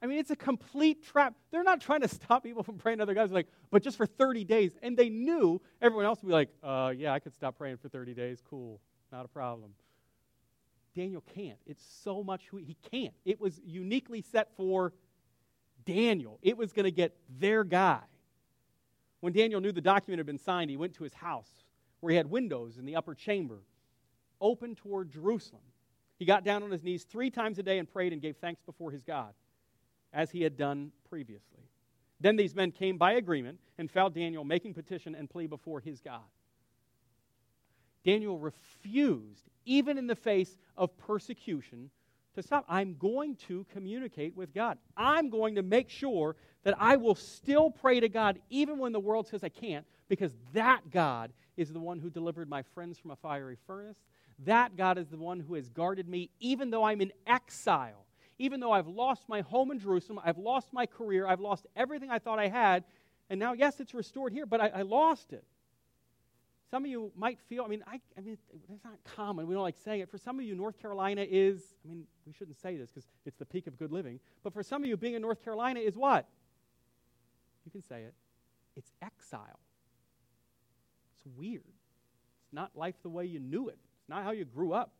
I 0.00 0.06
mean, 0.06 0.18
it's 0.18 0.30
a 0.30 0.36
complete 0.36 1.04
trap. 1.04 1.34
They're 1.50 1.62
not 1.62 1.82
trying 1.82 2.00
to 2.00 2.08
stop 2.08 2.42
people 2.42 2.62
from 2.62 2.78
praying 2.78 2.98
to 2.98 3.02
other 3.02 3.12
guys, 3.12 3.30
like, 3.30 3.48
but 3.70 3.82
just 3.82 3.98
for 3.98 4.06
30 4.06 4.44
days. 4.44 4.72
And 4.82 4.96
they 4.96 5.10
knew 5.10 5.60
everyone 5.82 6.06
else 6.06 6.22
would 6.22 6.28
be 6.28 6.32
like, 6.32 6.48
uh, 6.62 6.94
yeah, 6.96 7.12
I 7.12 7.18
could 7.18 7.34
stop 7.34 7.58
praying 7.58 7.76
for 7.76 7.90
30 7.90 8.14
days. 8.14 8.42
Cool. 8.48 8.80
Not 9.12 9.26
a 9.26 9.28
problem. 9.28 9.72
Daniel 10.96 11.22
can't. 11.34 11.58
It's 11.66 11.84
so 12.02 12.24
much 12.24 12.46
who 12.50 12.56
he 12.56 12.78
can't. 12.90 13.12
It 13.26 13.42
was 13.42 13.60
uniquely 13.62 14.22
set 14.22 14.56
for 14.56 14.94
Daniel. 15.84 16.38
It 16.40 16.56
was 16.56 16.72
going 16.72 16.84
to 16.84 16.90
get 16.90 17.14
their 17.38 17.62
guy. 17.62 18.00
When 19.20 19.32
Daniel 19.32 19.60
knew 19.60 19.72
the 19.72 19.80
document 19.80 20.18
had 20.18 20.26
been 20.26 20.38
signed, 20.38 20.70
he 20.70 20.76
went 20.76 20.94
to 20.94 21.04
his 21.04 21.14
house 21.14 21.50
where 22.00 22.10
he 22.10 22.16
had 22.16 22.30
windows 22.30 22.78
in 22.78 22.84
the 22.84 22.96
upper 22.96 23.14
chamber 23.14 23.60
open 24.40 24.74
toward 24.74 25.10
Jerusalem. 25.10 25.62
He 26.18 26.24
got 26.24 26.44
down 26.44 26.62
on 26.62 26.70
his 26.70 26.82
knees 26.82 27.04
three 27.04 27.30
times 27.30 27.58
a 27.58 27.62
day 27.62 27.78
and 27.78 27.90
prayed 27.90 28.12
and 28.12 28.22
gave 28.22 28.36
thanks 28.36 28.62
before 28.62 28.90
his 28.90 29.02
God, 29.02 29.34
as 30.12 30.30
he 30.30 30.42
had 30.42 30.56
done 30.56 30.92
previously. 31.08 31.62
Then 32.20 32.36
these 32.36 32.54
men 32.54 32.72
came 32.72 32.98
by 32.98 33.12
agreement 33.12 33.58
and 33.78 33.90
found 33.90 34.14
Daniel 34.14 34.44
making 34.44 34.74
petition 34.74 35.14
and 35.14 35.30
plea 35.30 35.46
before 35.46 35.80
his 35.80 36.00
God. 36.00 36.22
Daniel 38.04 38.38
refused, 38.38 39.48
even 39.64 39.98
in 39.98 40.06
the 40.06 40.16
face 40.16 40.56
of 40.76 40.96
persecution, 40.98 41.90
to 42.38 42.46
stop. 42.46 42.64
I'm 42.68 42.94
going 42.98 43.36
to 43.48 43.66
communicate 43.72 44.36
with 44.36 44.54
God. 44.54 44.78
I'm 44.96 45.30
going 45.30 45.54
to 45.56 45.62
make 45.62 45.90
sure 45.90 46.36
that 46.64 46.74
I 46.78 46.96
will 46.96 47.14
still 47.14 47.70
pray 47.70 48.00
to 48.00 48.08
God 48.08 48.40
even 48.50 48.78
when 48.78 48.92
the 48.92 49.00
world 49.00 49.26
says 49.26 49.44
I 49.44 49.48
can't, 49.48 49.86
because 50.08 50.32
that 50.52 50.90
God 50.90 51.32
is 51.56 51.72
the 51.72 51.80
one 51.80 51.98
who 51.98 52.10
delivered 52.10 52.48
my 52.48 52.62
friends 52.62 52.98
from 52.98 53.10
a 53.10 53.16
fiery 53.16 53.56
furnace. 53.66 53.98
That 54.44 54.76
God 54.76 54.98
is 54.98 55.08
the 55.08 55.16
one 55.16 55.40
who 55.40 55.54
has 55.54 55.68
guarded 55.68 56.08
me 56.08 56.30
even 56.40 56.70
though 56.70 56.84
I'm 56.84 57.00
in 57.00 57.12
exile. 57.26 58.06
Even 58.38 58.60
though 58.60 58.72
I've 58.72 58.86
lost 58.86 59.28
my 59.28 59.40
home 59.40 59.72
in 59.72 59.80
Jerusalem, 59.80 60.20
I've 60.24 60.38
lost 60.38 60.72
my 60.72 60.86
career, 60.86 61.26
I've 61.26 61.40
lost 61.40 61.66
everything 61.74 62.10
I 62.10 62.20
thought 62.20 62.38
I 62.38 62.46
had, 62.46 62.84
and 63.30 63.38
now, 63.38 63.52
yes, 63.52 63.80
it's 63.80 63.94
restored 63.94 64.32
here, 64.32 64.46
but 64.46 64.60
I, 64.60 64.68
I 64.68 64.82
lost 64.82 65.32
it. 65.32 65.44
Some 66.70 66.84
of 66.84 66.90
you 66.90 67.10
might 67.16 67.38
feel, 67.48 67.64
I 67.64 67.68
mean, 67.68 67.82
I, 67.86 68.00
I 68.16 68.20
mean, 68.20 68.36
it's 68.52 68.84
not 68.84 68.98
common. 69.16 69.46
We 69.46 69.54
don't 69.54 69.62
like 69.62 69.76
saying 69.82 70.00
it. 70.00 70.10
For 70.10 70.18
some 70.18 70.38
of 70.38 70.44
you, 70.44 70.54
North 70.54 70.78
Carolina 70.78 71.24
is, 71.28 71.62
I 71.84 71.88
mean, 71.88 72.04
we 72.26 72.32
shouldn't 72.32 72.60
say 72.60 72.76
this 72.76 72.90
because 72.90 73.06
it's 73.24 73.38
the 73.38 73.46
peak 73.46 73.66
of 73.66 73.78
good 73.78 73.90
living. 73.90 74.20
But 74.42 74.52
for 74.52 74.62
some 74.62 74.82
of 74.82 74.88
you, 74.88 74.96
being 74.96 75.14
in 75.14 75.22
North 75.22 75.42
Carolina 75.42 75.80
is 75.80 75.96
what? 75.96 76.28
You 77.64 77.70
can 77.70 77.82
say 77.82 78.02
it. 78.02 78.14
It's 78.76 78.92
exile. 79.00 79.60
It's 81.14 81.22
weird. 81.36 81.64
It's 81.64 82.52
not 82.52 82.70
life 82.76 82.96
the 83.02 83.08
way 83.08 83.24
you 83.24 83.40
knew 83.40 83.68
it, 83.68 83.78
it's 84.00 84.08
not 84.08 84.22
how 84.22 84.32
you 84.32 84.44
grew 84.44 84.72
up. 84.72 84.92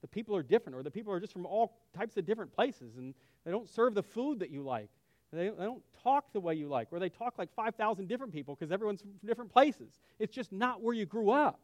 The 0.00 0.08
people 0.08 0.36
are 0.36 0.44
different, 0.44 0.78
or 0.78 0.82
the 0.82 0.90
people 0.90 1.12
are 1.12 1.18
just 1.18 1.32
from 1.32 1.44
all 1.44 1.76
types 1.96 2.16
of 2.16 2.24
different 2.24 2.52
places, 2.52 2.96
and 2.96 3.14
they 3.44 3.50
don't 3.50 3.68
serve 3.68 3.94
the 3.94 4.02
food 4.02 4.40
that 4.40 4.50
you 4.50 4.62
like. 4.62 4.90
They, 5.32 5.48
they 5.48 5.64
don't 5.64 5.82
talk 6.02 6.32
the 6.32 6.40
way 6.40 6.54
you 6.54 6.68
like, 6.68 6.88
or 6.90 6.98
they 6.98 7.10
talk 7.10 7.34
like 7.38 7.52
5,000 7.54 8.08
different 8.08 8.32
people 8.32 8.54
because 8.54 8.72
everyone's 8.72 9.02
from 9.02 9.12
different 9.24 9.52
places. 9.52 10.00
It's 10.18 10.34
just 10.34 10.52
not 10.52 10.82
where 10.82 10.94
you 10.94 11.06
grew 11.06 11.30
up. 11.30 11.60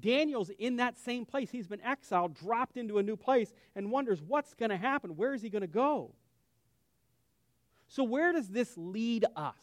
Daniel's 0.00 0.50
in 0.58 0.76
that 0.76 0.98
same 0.98 1.24
place. 1.24 1.50
He's 1.50 1.68
been 1.68 1.82
exiled, 1.82 2.34
dropped 2.34 2.76
into 2.76 2.98
a 2.98 3.02
new 3.02 3.16
place, 3.16 3.52
and 3.76 3.90
wonders 3.90 4.20
what's 4.20 4.54
going 4.54 4.70
to 4.70 4.76
happen. 4.76 5.16
Where 5.16 5.34
is 5.34 5.42
he 5.42 5.50
going 5.50 5.62
to 5.62 5.68
go? 5.68 6.12
So, 7.88 8.02
where 8.02 8.32
does 8.32 8.48
this 8.48 8.72
lead 8.76 9.24
us? 9.36 9.54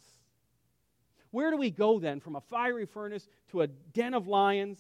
Where 1.32 1.50
do 1.50 1.58
we 1.58 1.72
go 1.72 2.00
then 2.00 2.20
from 2.20 2.36
a 2.36 2.42
fiery 2.42 2.86
furnace 2.86 3.28
to 3.50 3.62
a 3.62 3.68
den 3.68 4.14
of 4.14 4.28
lions? 4.28 4.80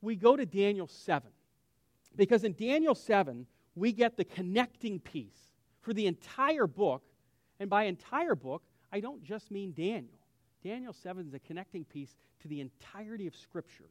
We 0.00 0.16
go 0.16 0.34
to 0.34 0.46
Daniel 0.46 0.88
7. 0.88 1.30
Because 2.16 2.44
in 2.44 2.52
Daniel 2.52 2.94
7, 2.94 3.46
we 3.74 3.92
get 3.92 4.16
the 4.16 4.24
connecting 4.24 5.00
piece 5.00 5.52
for 5.80 5.92
the 5.92 6.06
entire 6.06 6.66
book. 6.66 7.02
And 7.60 7.70
by 7.70 7.84
entire 7.84 8.34
book, 8.34 8.62
I 8.92 9.00
don't 9.00 9.22
just 9.22 9.50
mean 9.50 9.72
Daniel. 9.72 10.18
Daniel 10.62 10.92
7 10.92 11.26
is 11.26 11.34
a 11.34 11.38
connecting 11.38 11.84
piece 11.84 12.14
to 12.40 12.48
the 12.48 12.60
entirety 12.60 13.26
of 13.26 13.34
Scripture 13.34 13.90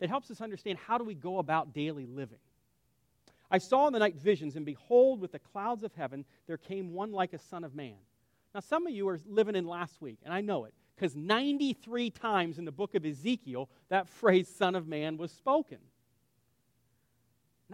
that 0.00 0.08
helps 0.08 0.30
us 0.30 0.40
understand 0.40 0.78
how 0.78 0.98
do 0.98 1.04
we 1.04 1.14
go 1.14 1.38
about 1.38 1.72
daily 1.72 2.06
living. 2.06 2.38
I 3.50 3.58
saw 3.58 3.86
in 3.86 3.92
the 3.92 3.98
night 3.98 4.16
visions, 4.16 4.56
and 4.56 4.66
behold, 4.66 5.20
with 5.20 5.32
the 5.32 5.38
clouds 5.38 5.84
of 5.84 5.94
heaven, 5.94 6.24
there 6.46 6.56
came 6.56 6.92
one 6.92 7.12
like 7.12 7.32
a 7.32 7.38
son 7.38 7.62
of 7.62 7.74
man. 7.74 7.96
Now, 8.54 8.60
some 8.60 8.86
of 8.86 8.92
you 8.92 9.08
are 9.08 9.20
living 9.26 9.54
in 9.54 9.66
last 9.66 10.00
week, 10.00 10.18
and 10.24 10.32
I 10.32 10.40
know 10.40 10.64
it, 10.64 10.74
because 10.96 11.14
93 11.14 12.10
times 12.10 12.58
in 12.58 12.64
the 12.64 12.72
book 12.72 12.94
of 12.94 13.04
Ezekiel, 13.04 13.68
that 13.88 14.08
phrase, 14.08 14.48
son 14.48 14.74
of 14.74 14.86
man, 14.86 15.16
was 15.16 15.30
spoken. 15.30 15.78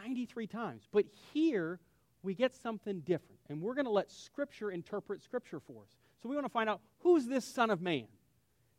93 0.02 0.46
times. 0.46 0.88
But 0.92 1.04
here, 1.32 1.78
we 2.22 2.34
get 2.34 2.54
something 2.54 3.00
different. 3.00 3.40
And 3.48 3.60
we're 3.60 3.74
going 3.74 3.86
to 3.86 3.90
let 3.90 4.10
Scripture 4.10 4.70
interpret 4.70 5.22
Scripture 5.22 5.60
for 5.60 5.82
us. 5.82 5.90
So 6.22 6.28
we 6.28 6.34
want 6.34 6.46
to 6.46 6.52
find 6.52 6.68
out 6.68 6.80
who's 7.00 7.26
this 7.26 7.44
Son 7.44 7.70
of 7.70 7.80
Man? 7.80 8.06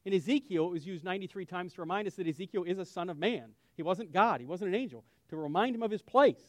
In 0.06 0.14
Ezekiel, 0.14 0.68
it 0.68 0.72
was 0.72 0.88
used 0.88 1.04
93 1.04 1.46
times 1.46 1.74
to 1.74 1.82
remind 1.82 2.08
us 2.08 2.16
that 2.16 2.28
Ezekiel 2.28 2.64
is 2.64 2.80
a 2.80 2.86
Son 2.86 3.10
of 3.10 3.18
Man. 3.18 3.50
He 3.76 3.84
wasn't 3.84 4.12
God, 4.12 4.40
he 4.40 4.46
wasn't 4.46 4.70
an 4.70 4.76
angel, 4.76 5.04
to 5.30 5.38
remind 5.38 5.76
him 5.76 5.84
of 5.84 5.92
his 5.92 6.02
place. 6.02 6.42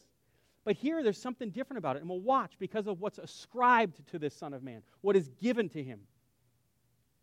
But 0.65 0.77
here, 0.77 1.03
there's 1.03 1.21
something 1.21 1.51
different 1.51 1.79
about 1.79 1.97
it. 1.97 2.01
And 2.01 2.09
we'll 2.09 2.21
watch 2.21 2.53
because 2.59 2.87
of 2.87 3.01
what's 3.01 3.19
ascribed 3.19 4.07
to 4.09 4.19
this 4.19 4.35
Son 4.35 4.55
of 4.55 4.63
Man, 4.63 4.83
what 5.01 5.17
is 5.17 5.29
given 5.41 5.69
to 5.71 5.83
him. 5.83 6.01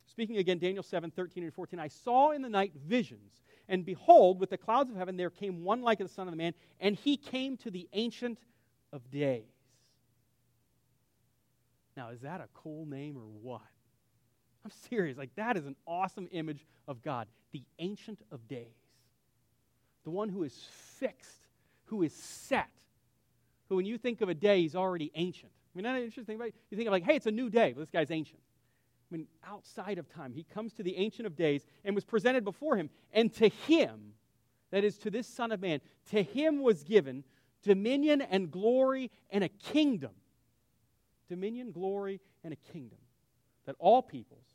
Speaking 0.07 0.37
again, 0.37 0.59
Daniel 0.59 0.83
7 0.83 1.11
13 1.11 1.43
and 1.43 1.53
14, 1.53 1.79
I 1.79 1.87
saw 1.87 2.31
in 2.31 2.41
the 2.41 2.49
night 2.49 2.73
visions 2.85 3.41
and 3.69 3.85
behold, 3.85 4.39
with 4.39 4.49
the 4.49 4.57
clouds 4.57 4.89
of 4.89 4.97
heaven 4.97 5.15
there 5.15 5.29
came 5.29 5.63
one 5.63 5.81
like 5.81 5.99
the 5.99 6.09
Son 6.09 6.27
of 6.27 6.35
Man, 6.35 6.53
and 6.81 6.95
he 6.95 7.15
came 7.15 7.55
to 7.57 7.71
the 7.71 7.87
Ancient 7.93 8.39
of 8.91 9.09
Days. 9.11 9.43
Now, 11.95 12.09
is 12.09 12.21
that 12.21 12.41
a 12.41 12.47
cool 12.53 12.85
name 12.85 13.15
or 13.15 13.27
what? 13.41 13.61
I'm 14.65 14.71
serious. 14.89 15.17
Like, 15.17 15.35
that 15.35 15.55
is 15.55 15.65
an 15.65 15.75
awesome 15.85 16.27
image 16.31 16.65
of 16.87 17.01
God, 17.01 17.27
the 17.51 17.63
Ancient 17.77 18.19
of 18.31 18.47
Days. 18.47 18.75
The 20.03 20.09
one 20.09 20.29
who 20.29 20.43
is 20.43 20.67
fixed, 20.97 21.47
who 21.85 22.03
is 22.03 22.13
set, 22.13 22.69
who, 23.67 23.75
when 23.75 23.85
you 23.85 23.97
think 23.97 24.21
of 24.21 24.29
a 24.29 24.33
day, 24.33 24.61
he's 24.61 24.75
already 24.75 25.11
ancient. 25.15 25.51
I 25.51 25.77
mean, 25.77 25.83
that's 25.83 26.03
interesting. 26.03 26.39
You 26.39 26.77
think 26.77 26.87
of 26.87 26.91
like, 26.91 27.03
hey, 27.03 27.15
it's 27.15 27.27
a 27.27 27.31
new 27.31 27.49
day. 27.49 27.73
Well, 27.73 27.85
this 27.85 27.91
guy's 27.91 28.11
ancient. 28.11 28.39
Mean, 29.11 29.27
outside 29.43 29.97
of 29.97 30.07
time. 30.07 30.33
He 30.33 30.43
comes 30.43 30.73
to 30.73 30.83
the 30.83 30.95
Ancient 30.97 31.25
of 31.25 31.35
Days 31.35 31.65
and 31.83 31.95
was 31.95 32.05
presented 32.05 32.43
before 32.43 32.75
him. 32.75 32.89
And 33.11 33.33
to 33.35 33.47
him, 33.47 34.13
that 34.71 34.83
is 34.83 34.97
to 34.99 35.09
this 35.09 35.27
Son 35.27 35.51
of 35.51 35.59
Man, 35.59 35.81
to 36.11 36.21
him 36.21 36.61
was 36.61 36.83
given 36.83 37.23
dominion 37.63 38.21
and 38.21 38.51
glory 38.51 39.11
and 39.31 39.43
a 39.43 39.49
kingdom. 39.49 40.11
Dominion, 41.27 41.71
glory, 41.71 42.21
and 42.43 42.53
a 42.53 42.71
kingdom. 42.71 42.99
That 43.65 43.75
all 43.79 44.01
peoples, 44.01 44.45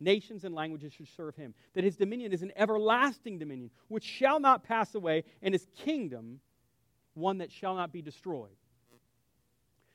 nations, 0.00 0.44
and 0.44 0.54
languages 0.54 0.92
should 0.92 1.08
serve 1.08 1.36
him. 1.36 1.54
That 1.74 1.84
his 1.84 1.96
dominion 1.96 2.32
is 2.32 2.42
an 2.42 2.52
everlasting 2.56 3.38
dominion, 3.38 3.70
which 3.88 4.04
shall 4.04 4.40
not 4.40 4.64
pass 4.64 4.94
away, 4.94 5.24
and 5.42 5.54
his 5.54 5.66
kingdom 5.76 6.40
one 7.14 7.38
that 7.38 7.52
shall 7.52 7.74
not 7.74 7.92
be 7.92 8.02
destroyed. 8.02 8.56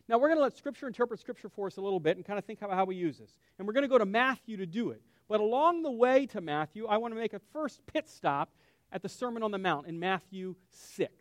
Now, 0.09 0.17
we're 0.17 0.27
going 0.27 0.37
to 0.37 0.43
let 0.43 0.55
Scripture 0.55 0.87
interpret 0.87 1.19
Scripture 1.19 1.49
for 1.49 1.67
us 1.67 1.77
a 1.77 1.81
little 1.81 1.99
bit 1.99 2.15
and 2.15 2.25
kind 2.25 2.39
of 2.39 2.45
think 2.45 2.61
about 2.61 2.75
how 2.75 2.85
we 2.85 2.95
use 2.95 3.17
this. 3.17 3.37
And 3.57 3.67
we're 3.67 3.73
going 3.73 3.83
to 3.83 3.89
go 3.89 3.97
to 3.97 4.05
Matthew 4.05 4.57
to 4.57 4.65
do 4.65 4.91
it. 4.91 5.01
But 5.27 5.41
along 5.41 5.83
the 5.83 5.91
way 5.91 6.25
to 6.27 6.39
Matthew, 6.39 6.87
I 6.87 6.97
want 6.97 7.13
to 7.13 7.19
make 7.19 7.33
a 7.33 7.41
first 7.51 7.85
pit 7.85 8.07
stop 8.07 8.49
at 8.91 9.01
the 9.01 9.09
Sermon 9.09 9.43
on 9.43 9.51
the 9.51 9.57
Mount 9.57 9.87
in 9.87 9.99
Matthew 9.99 10.55
6. 10.69 11.11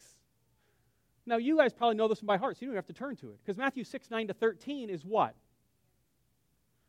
Now, 1.27 1.39
you 1.39 1.57
guys 1.57 1.73
probably 1.73 1.97
know 1.97 2.07
this 2.07 2.23
one 2.23 2.27
by 2.27 2.37
heart, 2.37 2.57
so 2.57 2.61
you 2.63 2.69
don't 2.69 2.77
have 2.77 2.87
to 2.87 2.93
turn 2.93 3.17
to 3.17 3.31
it. 3.31 3.39
Because 3.45 3.59
Matthew 3.59 3.83
6, 3.83 4.11
9 4.11 4.29
to 4.29 4.35
13 4.35 4.89
is 4.89 5.05
what? 5.05 5.35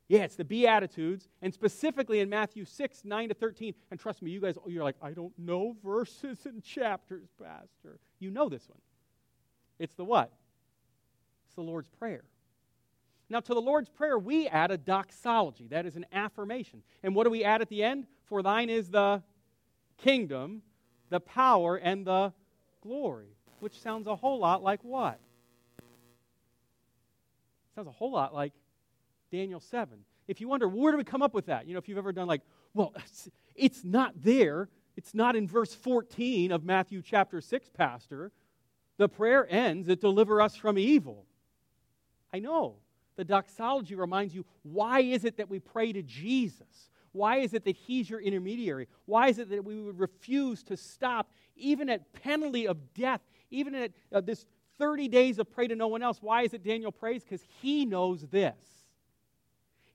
Yeah, 0.07 0.19
it's 0.19 0.35
the 0.35 0.45
Beatitudes, 0.45 1.27
and 1.41 1.53
specifically 1.53 2.21
in 2.21 2.29
Matthew 2.29 2.63
6, 2.63 3.03
9 3.03 3.29
to 3.29 3.33
13. 3.33 3.73
And 3.91 3.99
trust 3.99 4.21
me, 4.21 4.31
you 4.31 4.39
guys, 4.39 4.57
you're 4.67 4.83
like, 4.83 4.95
I 5.01 5.11
don't 5.11 5.37
know 5.37 5.75
verses 5.83 6.45
and 6.45 6.63
chapters, 6.63 7.27
Pastor. 7.41 7.99
You 8.19 8.29
know 8.29 8.47
this 8.47 8.69
one. 8.69 8.79
It's 9.79 9.95
the 9.95 10.05
what? 10.05 10.31
The 11.57 11.63
Lord's 11.63 11.89
Prayer. 11.89 12.23
Now, 13.29 13.41
to 13.41 13.53
the 13.53 13.61
Lord's 13.61 13.89
Prayer, 13.89 14.17
we 14.17 14.47
add 14.47 14.71
a 14.71 14.77
doxology. 14.77 15.67
That 15.67 15.85
is 15.85 15.97
an 15.97 16.05
affirmation. 16.13 16.83
And 17.03 17.13
what 17.13 17.25
do 17.25 17.29
we 17.29 17.43
add 17.43 17.61
at 17.61 17.67
the 17.67 17.83
end? 17.83 18.05
For 18.25 18.41
thine 18.41 18.69
is 18.69 18.89
the 18.89 19.21
kingdom, 19.97 20.61
the 21.09 21.19
power, 21.19 21.75
and 21.75 22.05
the 22.05 22.31
glory. 22.81 23.35
Which 23.59 23.81
sounds 23.81 24.07
a 24.07 24.15
whole 24.15 24.39
lot 24.39 24.63
like 24.63 24.81
what? 24.83 25.19
Sounds 27.75 27.87
a 27.87 27.91
whole 27.91 28.11
lot 28.11 28.33
like 28.33 28.53
Daniel 29.31 29.59
7. 29.59 29.99
If 30.27 30.39
you 30.39 30.47
wonder, 30.47 30.67
where 30.67 30.91
do 30.91 30.97
we 30.97 31.03
come 31.03 31.21
up 31.21 31.33
with 31.33 31.47
that? 31.47 31.67
You 31.67 31.73
know, 31.73 31.79
if 31.79 31.89
you've 31.89 31.97
ever 31.97 32.13
done 32.13 32.27
like, 32.27 32.41
well, 32.73 32.93
it's, 32.95 33.29
it's 33.55 33.83
not 33.83 34.13
there. 34.21 34.69
It's 34.95 35.13
not 35.13 35.35
in 35.35 35.47
verse 35.47 35.73
14 35.73 36.51
of 36.51 36.63
Matthew 36.63 37.01
chapter 37.01 37.41
6, 37.41 37.69
Pastor. 37.69 38.31
The 38.97 39.07
prayer 39.07 39.45
ends 39.49 39.89
at 39.89 40.01
deliver 40.01 40.41
us 40.41 40.55
from 40.55 40.77
evil. 40.77 41.26
I 42.33 42.39
know. 42.39 42.75
The 43.15 43.23
doxology 43.23 43.95
reminds 43.95 44.35
you 44.35 44.45
why 44.63 44.99
is 45.01 45.25
it 45.25 45.37
that 45.37 45.49
we 45.49 45.59
pray 45.59 45.91
to 45.91 46.03
Jesus? 46.03 46.89
Why 47.11 47.37
is 47.37 47.53
it 47.53 47.65
that 47.65 47.75
He's 47.75 48.09
your 48.09 48.19
intermediary? 48.19 48.87
Why 49.05 49.29
is 49.29 49.39
it 49.39 49.49
that 49.49 49.63
we 49.63 49.81
would 49.81 49.99
refuse 49.99 50.61
to 50.63 50.77
stop, 50.77 51.31
even 51.55 51.89
at 51.89 52.13
penalty 52.13 52.67
of 52.67 52.93
death, 52.93 53.21
even 53.49 53.73
at 53.73 53.91
uh, 54.13 54.21
this 54.21 54.45
30 54.77 55.07
days 55.07 55.39
of 55.39 55.49
pray 55.49 55.67
to 55.67 55.75
no 55.75 55.87
one 55.87 56.03
else. 56.03 56.19
Why 56.21 56.43
is 56.43 56.53
it 56.53 56.63
Daniel 56.63 56.91
prays? 56.91 57.23
Because 57.23 57.41
he 57.61 57.85
knows 57.85 58.21
this. 58.21 58.55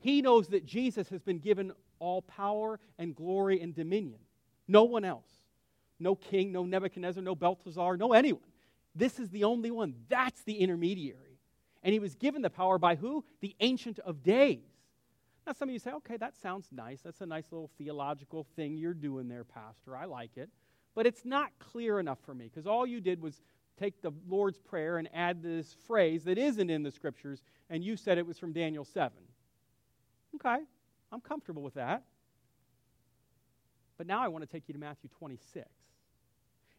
He 0.00 0.22
knows 0.22 0.48
that 0.48 0.66
Jesus 0.66 1.08
has 1.10 1.22
been 1.22 1.38
given 1.38 1.72
all 1.98 2.22
power 2.22 2.80
and 2.98 3.14
glory 3.14 3.60
and 3.60 3.74
dominion. 3.74 4.18
No 4.66 4.84
one 4.84 5.04
else. 5.04 5.30
No 6.00 6.16
king, 6.16 6.50
no 6.50 6.64
Nebuchadnezzar, 6.64 7.22
no 7.22 7.36
Belteshazzar, 7.36 7.96
no 7.96 8.12
anyone. 8.12 8.42
This 8.94 9.20
is 9.20 9.30
the 9.30 9.44
only 9.44 9.70
one. 9.70 9.94
That's 10.08 10.42
the 10.42 10.54
intermediary. 10.54 11.31
And 11.82 11.92
he 11.92 11.98
was 11.98 12.14
given 12.14 12.42
the 12.42 12.50
power 12.50 12.78
by 12.78 12.94
who? 12.94 13.24
The 13.40 13.56
Ancient 13.60 13.98
of 14.00 14.22
Days. 14.22 14.60
Now, 15.46 15.52
some 15.52 15.68
of 15.68 15.72
you 15.72 15.80
say, 15.80 15.90
okay, 15.90 16.16
that 16.18 16.36
sounds 16.36 16.68
nice. 16.70 17.00
That's 17.00 17.20
a 17.20 17.26
nice 17.26 17.46
little 17.50 17.70
theological 17.76 18.46
thing 18.54 18.76
you're 18.76 18.94
doing 18.94 19.28
there, 19.28 19.44
Pastor. 19.44 19.96
I 19.96 20.04
like 20.04 20.36
it. 20.36 20.48
But 20.94 21.06
it's 21.06 21.24
not 21.24 21.50
clear 21.58 21.98
enough 21.98 22.18
for 22.24 22.34
me 22.34 22.44
because 22.44 22.66
all 22.66 22.86
you 22.86 23.00
did 23.00 23.20
was 23.20 23.42
take 23.78 24.00
the 24.02 24.12
Lord's 24.28 24.58
Prayer 24.58 24.98
and 24.98 25.08
add 25.12 25.42
this 25.42 25.74
phrase 25.86 26.24
that 26.24 26.38
isn't 26.38 26.70
in 26.70 26.82
the 26.82 26.90
scriptures, 26.90 27.42
and 27.70 27.82
you 27.82 27.96
said 27.96 28.18
it 28.18 28.26
was 28.26 28.38
from 28.38 28.52
Daniel 28.52 28.84
7. 28.84 29.10
Okay, 30.36 30.58
I'm 31.10 31.20
comfortable 31.20 31.62
with 31.62 31.74
that. 31.74 32.04
But 33.98 34.06
now 34.06 34.22
I 34.22 34.28
want 34.28 34.42
to 34.42 34.50
take 34.50 34.68
you 34.68 34.74
to 34.74 34.80
Matthew 34.80 35.10
26. 35.18 35.66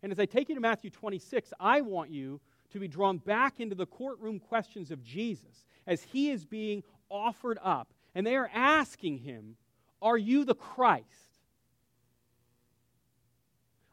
And 0.01 0.11
as 0.11 0.19
I 0.19 0.25
take 0.25 0.49
you 0.49 0.55
to 0.55 0.61
Matthew 0.61 0.89
26, 0.89 1.53
I 1.59 1.81
want 1.81 2.09
you 2.11 2.39
to 2.73 2.79
be 2.79 2.87
drawn 2.87 3.17
back 3.17 3.59
into 3.59 3.75
the 3.75 3.85
courtroom 3.85 4.39
questions 4.39 4.91
of 4.91 5.03
Jesus 5.03 5.65
as 5.87 6.03
he 6.03 6.29
is 6.29 6.43
being 6.45 6.83
offered 7.09 7.59
up. 7.63 7.93
And 8.15 8.27
they 8.27 8.35
are 8.35 8.49
asking 8.53 9.19
him, 9.19 9.55
Are 10.01 10.17
you 10.17 10.43
the 10.43 10.55
Christ? 10.55 11.07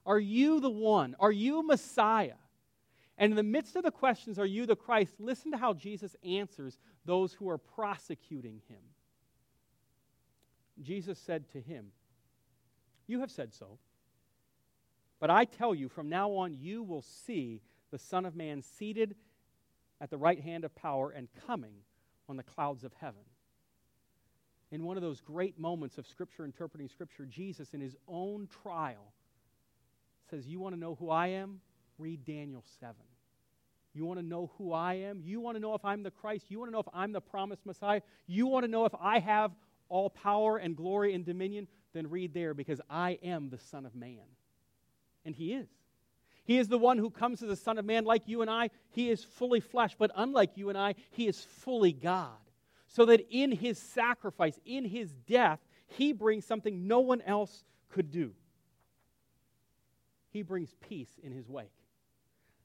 Are 0.05 0.19
you 0.19 0.61
the 0.61 0.71
one? 0.71 1.15
Are 1.21 1.33
you 1.33 1.63
Messiah? 1.63 2.35
And 3.17 3.33
in 3.33 3.37
the 3.37 3.43
midst 3.43 3.77
of 3.77 3.83
the 3.83 3.91
questions, 3.91 4.39
Are 4.39 4.47
you 4.47 4.67
the 4.67 4.77
Christ? 4.77 5.15
Listen 5.19 5.53
to 5.53 5.59
how 5.59 5.75
Jesus 5.75 6.17
answers 6.25 6.79
those 7.05 7.33
who 7.33 7.49
are 7.49 7.59
prosecuting 7.59 8.61
him. 8.69 8.81
Jesus 10.83 11.19
said 11.19 11.49
to 11.53 11.61
him, 11.61 11.93
You 13.07 13.21
have 13.21 13.31
said 13.31 13.53
so. 13.53 13.79
But 15.19 15.29
I 15.29 15.45
tell 15.45 15.75
you, 15.75 15.91
from 15.91 16.09
now 16.09 16.31
on, 16.31 16.57
you 16.59 16.83
will 16.83 17.03
see 17.03 17.61
the 17.91 17.99
Son 17.99 18.25
of 18.25 18.35
Man 18.37 18.63
seated 18.63 19.15
at 20.01 20.11
the 20.11 20.17
right 20.17 20.41
hand 20.41 20.65
of 20.65 20.75
power 20.75 21.11
and 21.11 21.29
coming 21.47 21.75
on 22.29 22.37
the 22.37 22.43
clouds 22.43 22.85
of 22.85 22.93
heaven. 22.95 23.23
In 24.71 24.85
one 24.85 24.97
of 24.97 25.03
those 25.03 25.21
great 25.21 25.59
moments 25.59 25.99
of 25.99 26.07
Scripture 26.07 26.45
interpreting 26.45 26.89
Scripture, 26.89 27.27
Jesus, 27.27 27.75
in 27.75 27.81
his 27.81 27.97
own 28.07 28.49
trial, 28.63 29.13
says, 30.31 30.47
You 30.47 30.61
want 30.61 30.75
to 30.75 30.81
know 30.81 30.95
who 30.95 31.11
I 31.11 31.29
am? 31.29 31.61
Read 31.99 32.25
Daniel 32.25 32.65
7. 32.79 32.95
You 33.93 34.07
want 34.07 34.21
to 34.21 34.25
know 34.25 34.53
who 34.57 34.73
I 34.73 34.95
am? 34.95 35.21
You 35.21 35.41
want 35.41 35.57
to 35.57 35.61
know 35.61 35.75
if 35.75 35.85
I'm 35.85 36.05
the 36.05 36.13
Christ? 36.13 36.47
You 36.49 36.61
want 36.61 36.71
to 36.71 36.73
know 36.73 36.81
if 36.81 36.89
I'm 36.95 37.11
the 37.13 37.21
promised 37.21 37.67
Messiah? 37.67 38.01
You 38.29 38.47
want 38.47 38.65
to 38.65 38.71
know 38.71 38.85
if 38.85 38.95
I 39.01 39.19
have 39.19 39.51
all 39.89 40.09
power 40.09 40.57
and 40.57 40.77
glory 40.77 41.15
and 41.15 41.25
dominion? 41.25 41.67
Then 41.93 42.09
read 42.09 42.33
there 42.33 42.55
because 42.55 42.81
I 42.89 43.19
am 43.25 43.51
the 43.51 43.59
Son 43.59 43.85
of 43.85 43.97
Man. 43.97 44.21
And 45.25 45.35
He 45.35 45.53
is. 45.53 45.69
He 46.45 46.59
is 46.59 46.69
the 46.69 46.79
one 46.79 46.99
who 46.99 47.11
comes 47.11 47.43
as 47.43 47.51
a 47.51 47.57
Son 47.57 47.79
of 47.79 47.85
Man 47.85 48.05
like 48.05 48.27
you 48.27 48.43
and 48.43 48.51
I. 48.51 48.71
He 48.91 49.11
is 49.11 49.25
fully 49.25 49.61
flesh, 49.61 49.95
but 49.99 50.11
unlike 50.17 50.57
you 50.57 50.69
and 50.69 50.79
I, 50.79 50.95
He 51.11 51.27
is 51.27 51.45
fully 51.45 51.93
God. 51.93 52.31
So 52.89 53.05
that 53.07 53.27
in 53.31 53.53
His 53.53 53.79
sacrifice, 53.79 54.59
in 54.65 54.85
His 54.85 55.13
death, 55.29 55.61
He 55.87 56.13
brings 56.13 56.45
something 56.45 56.89
no 56.89 57.01
one 57.01 57.21
else 57.23 57.65
could 57.91 58.11
do. 58.11 58.33
He 60.33 60.43
brings 60.43 60.75
peace 60.89 61.11
in 61.23 61.33
His 61.33 61.49
wake. 61.49 61.73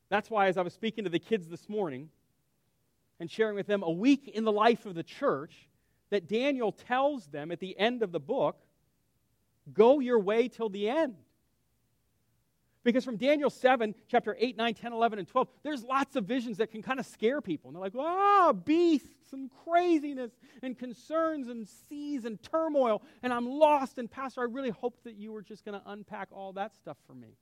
That's 0.10 0.30
why, 0.30 0.48
as 0.48 0.58
I 0.58 0.62
was 0.62 0.74
speaking 0.74 1.04
to 1.04 1.10
the 1.10 1.20
kids 1.20 1.48
this 1.48 1.68
morning 1.68 2.10
and 3.20 3.30
sharing 3.30 3.56
with 3.56 3.68
them 3.68 3.84
a 3.84 3.92
week 3.92 4.28
in 4.28 4.44
the 4.44 4.52
life 4.52 4.86
of 4.86 4.96
the 4.96 5.04
church, 5.04 5.68
that 6.10 6.28
Daniel 6.28 6.72
tells 6.72 7.28
them 7.28 7.52
at 7.52 7.60
the 7.60 7.78
end 7.78 8.04
of 8.04 8.12
the 8.12 8.20
book 8.20 8.58
go 9.74 10.00
your 10.00 10.20
way 10.20 10.48
till 10.48 10.70
the 10.70 10.90
end. 10.90 11.16
Because 12.86 13.04
from 13.04 13.18
Daniel 13.18 13.50
7, 13.50 13.96
chapter 14.08 14.38
8, 14.40 14.56
9, 14.56 14.74
10, 14.76 14.94
11, 14.94 15.20
and 15.20 15.28
12, 15.28 15.48
there's 15.64 15.84
lots 15.84 16.16
of 16.16 16.26
visions 16.26 16.58
that 16.58 16.70
can 16.70 16.84
kind 16.84 17.00
of 17.00 17.06
scare 17.08 17.42
people. 17.42 17.70
And 17.70 17.76
they're 17.76 17.82
like, 17.82 17.96
ah, 17.98 18.54
beasts 18.54 19.34
and 19.34 19.50
craziness 19.66 20.32
and 20.62 20.78
concerns 20.78 21.48
and 21.48 21.68
seas 21.68 22.26
and 22.26 22.42
turmoil, 22.44 23.02
and 23.24 23.34
I'm 23.34 23.50
lost. 23.50 23.98
And, 23.98 24.10
Pastor, 24.10 24.42
I 24.42 24.44
really 24.44 24.70
hope 24.70 25.04
that 25.04 25.16
you 25.16 25.32
were 25.32 25.42
just 25.42 25.66
going 25.66 25.78
to 25.78 25.90
unpack 25.90 26.28
all 26.32 26.54
that 26.54 26.76
stuff 26.76 26.98
for 27.08 27.16
me. 27.16 27.40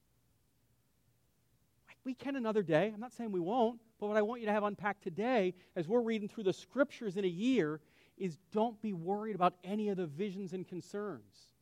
We 2.06 2.14
can 2.14 2.38
another 2.38 2.64
day. 2.64 2.92
I'm 2.94 3.02
not 3.02 3.12
saying 3.12 3.34
we 3.34 3.42
won't, 3.42 3.82
but 4.00 4.08
what 4.08 4.18
I 4.18 4.22
want 4.22 4.40
you 4.40 4.48
to 4.48 4.54
have 4.54 4.64
unpacked 4.64 5.04
today 5.04 5.56
as 5.76 5.90
we're 5.90 6.02
reading 6.02 6.30
through 6.30 6.46
the 6.46 6.54
scriptures 6.54 7.18
in 7.18 7.26
a 7.26 7.30
year 7.30 7.82
is 8.18 8.38
don't 8.54 8.82
be 8.82 8.94
worried 8.94 9.36
about 9.36 9.56
any 9.64 9.90
of 9.90 9.98
the 9.98 10.06
visions 10.06 10.54
and 10.54 10.66
concerns. 10.66 11.53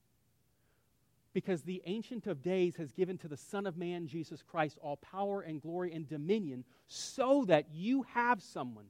Because 1.33 1.61
the 1.61 1.81
Ancient 1.85 2.27
of 2.27 2.41
Days 2.41 2.75
has 2.75 2.91
given 2.91 3.17
to 3.19 3.27
the 3.27 3.37
Son 3.37 3.65
of 3.65 3.77
Man, 3.77 4.07
Jesus 4.07 4.41
Christ, 4.41 4.77
all 4.81 4.97
power 4.97 5.41
and 5.41 5.61
glory 5.61 5.93
and 5.93 6.07
dominion, 6.07 6.65
so 6.87 7.45
that 7.47 7.67
you 7.71 8.03
have 8.13 8.41
someone 8.41 8.87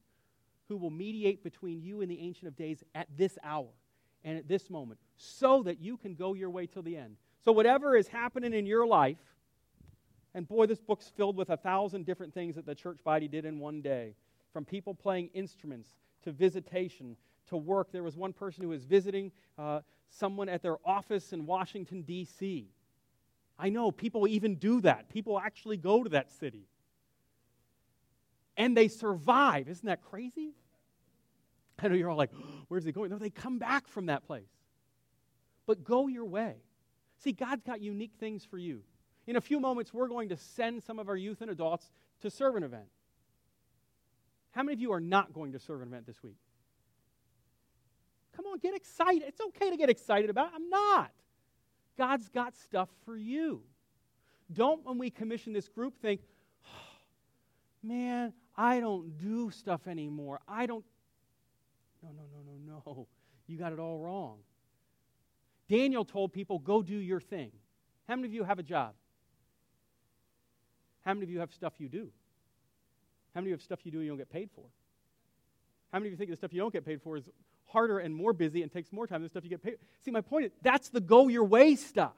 who 0.67 0.77
will 0.77 0.89
mediate 0.89 1.43
between 1.43 1.82
you 1.82 2.01
and 2.01 2.10
the 2.10 2.19
Ancient 2.19 2.47
of 2.47 2.56
Days 2.56 2.84
at 2.95 3.08
this 3.15 3.38
hour 3.43 3.67
and 4.23 4.38
at 4.38 4.47
this 4.47 4.69
moment, 4.69 4.99
so 5.17 5.62
that 5.63 5.80
you 5.80 5.97
can 5.97 6.15
go 6.15 6.34
your 6.34 6.49
way 6.49 6.65
till 6.65 6.82
the 6.82 6.97
end. 6.97 7.17
So, 7.43 7.51
whatever 7.51 7.95
is 7.95 8.08
happening 8.08 8.54
in 8.54 8.65
your 8.65 8.88
life, 8.88 9.17
and 10.34 10.47
boy, 10.47 10.65
this 10.65 10.80
book's 10.80 11.10
filled 11.10 11.36
with 11.36 11.49
a 11.49 11.58
thousand 11.58 12.06
different 12.06 12.34
things 12.34 12.56
that 12.56 12.65
the 12.65 12.75
church 12.75 13.04
body 13.04 13.27
did 13.27 13.45
in 13.45 13.60
one 13.60 13.82
day 13.82 14.15
from 14.54 14.65
people 14.65 14.93
playing 14.93 15.30
instruments 15.34 15.89
to 16.23 16.32
visitation 16.32 17.15
to 17.47 17.58
work. 17.58 17.91
There 17.91 18.04
was 18.04 18.15
one 18.15 18.34
person 18.34 18.63
who 18.63 18.69
was 18.69 18.86
visiting 18.86 19.32
uh, 19.58 19.82
someone 20.12 20.50
at 20.50 20.62
their 20.62 20.78
office 20.86 21.34
in 21.34 21.45
Washington, 21.45 22.02
D.C. 22.04 22.69
I 23.58 23.69
know 23.69 23.91
people 23.91 24.28
even 24.28 24.56
do 24.56 24.82
that. 24.82 25.10
People 25.10 25.39
actually 25.39 25.78
go 25.78 26.04
to 26.04 26.10
that 26.12 26.32
city. 26.32 26.67
And 28.58 28.76
they 28.76 28.88
survive. 28.88 29.67
Isn't 29.69 29.86
that 29.86 30.02
crazy? 30.02 30.54
I 31.80 31.88
know 31.88 31.95
you're 31.95 32.10
all 32.10 32.17
like, 32.17 32.32
where's 32.67 32.84
he 32.84 32.91
going? 32.91 33.10
No, 33.10 33.17
they 33.17 33.30
come 33.30 33.58
back 33.58 33.88
from 33.88 34.08
that 34.08 34.26
place. 34.26 34.50
But 35.65 35.84
go 35.84 36.08
your 36.08 36.26
way. 36.26 36.56
See, 37.24 37.32
God's 37.32 37.63
got 37.63 37.82
unique 37.82 38.13
things 38.19 38.43
for 38.43 38.58
you. 38.58 38.82
In 39.28 39.36
a 39.36 39.41
few 39.41 39.60
moments, 39.60 39.93
we're 39.93 40.08
going 40.08 40.30
to 40.30 40.38
send 40.38 40.84
some 40.84 41.00
of 41.00 41.08
our 41.08 41.15
youth 41.15 41.41
and 41.41 41.52
adults 41.52 41.89
to 42.21 42.30
serve 42.30 42.56
an 42.56 42.63
event. 42.63 42.89
How 44.52 44.63
many 44.63 44.74
of 44.74 44.82
you 44.82 44.91
are 44.91 45.00
not 45.00 45.34
going 45.34 45.54
to 45.54 45.60
serve 45.60 45.82
an 45.82 45.88
event 45.88 46.08
this 46.08 46.21
week? 46.21 46.36
On, 48.52 48.58
get 48.60 48.76
excited. 48.76 49.24
It's 49.28 49.42
okay 49.42 49.70
to 49.70 49.78
get 49.78 49.90
excited 49.90 50.30
about 50.30 50.48
it. 50.48 50.54
I'm 50.56 50.70
not. 50.70 51.12
God's 51.98 52.30
got 52.30 52.56
stuff 52.56 52.90
for 53.06 53.16
you. 53.16 53.62
Don't, 54.52 54.86
when 54.86 54.98
we 54.98 55.10
commission 55.10 55.54
this 55.54 55.70
group, 55.70 56.02
think, 56.02 56.22
oh, 56.66 56.70
man, 57.84 58.34
I 58.56 58.80
don't 58.80 59.18
do 59.18 59.52
stuff 59.52 59.88
anymore. 59.88 60.40
I 60.48 60.66
don't. 60.66 60.84
No, 62.04 62.10
no, 62.10 62.24
no, 62.34 62.52
no, 62.52 62.84
no. 62.86 63.08
You 63.48 63.58
got 63.58 63.74
it 63.74 63.80
all 63.80 64.00
wrong. 64.00 64.38
Daniel 65.70 66.04
told 66.04 66.34
people, 66.34 66.60
go 66.60 66.82
do 66.82 66.96
your 66.96 67.22
thing. 67.22 67.52
How 68.08 68.16
many 68.16 68.28
of 68.28 68.34
you 68.34 68.44
have 68.44 68.60
a 68.60 68.64
job? 68.64 68.94
How 71.06 71.14
many 71.14 71.24
of 71.24 71.30
you 71.30 71.40
have 71.40 71.54
stuff 71.54 71.74
you 71.78 71.90
do? 71.90 72.10
How 73.34 73.42
many 73.42 73.48
of 73.48 73.48
you 73.48 73.54
have 73.54 73.62
stuff 73.62 73.80
you 73.84 73.92
do 73.92 74.00
and 74.00 74.06
you 74.06 74.12
don't 74.12 74.18
get 74.18 74.30
paid 74.30 74.50
for? 74.54 74.66
How 75.92 76.00
many 76.00 76.08
of 76.08 76.12
you 76.12 76.18
think 76.18 76.30
the 76.30 76.36
stuff 76.36 76.54
you 76.54 76.60
don't 76.60 76.74
get 76.74 76.86
paid 76.86 77.02
for 77.02 77.18
is 77.18 77.30
harder 77.71 77.99
and 77.99 78.15
more 78.15 78.34
busy 78.34 78.63
and 78.63 78.71
takes 78.71 78.91
more 78.91 79.07
time 79.07 79.21
than 79.21 79.29
stuff 79.29 79.43
you 79.43 79.49
get 79.49 79.63
paid? 79.63 79.77
See, 80.03 80.12
my 80.12 80.21
point 80.21 80.45
is 80.45 80.51
that's 80.62 80.89
the 80.89 81.01
go 81.01 81.27
your 81.27 81.43
way 81.43 81.75
stuff. 81.75 82.13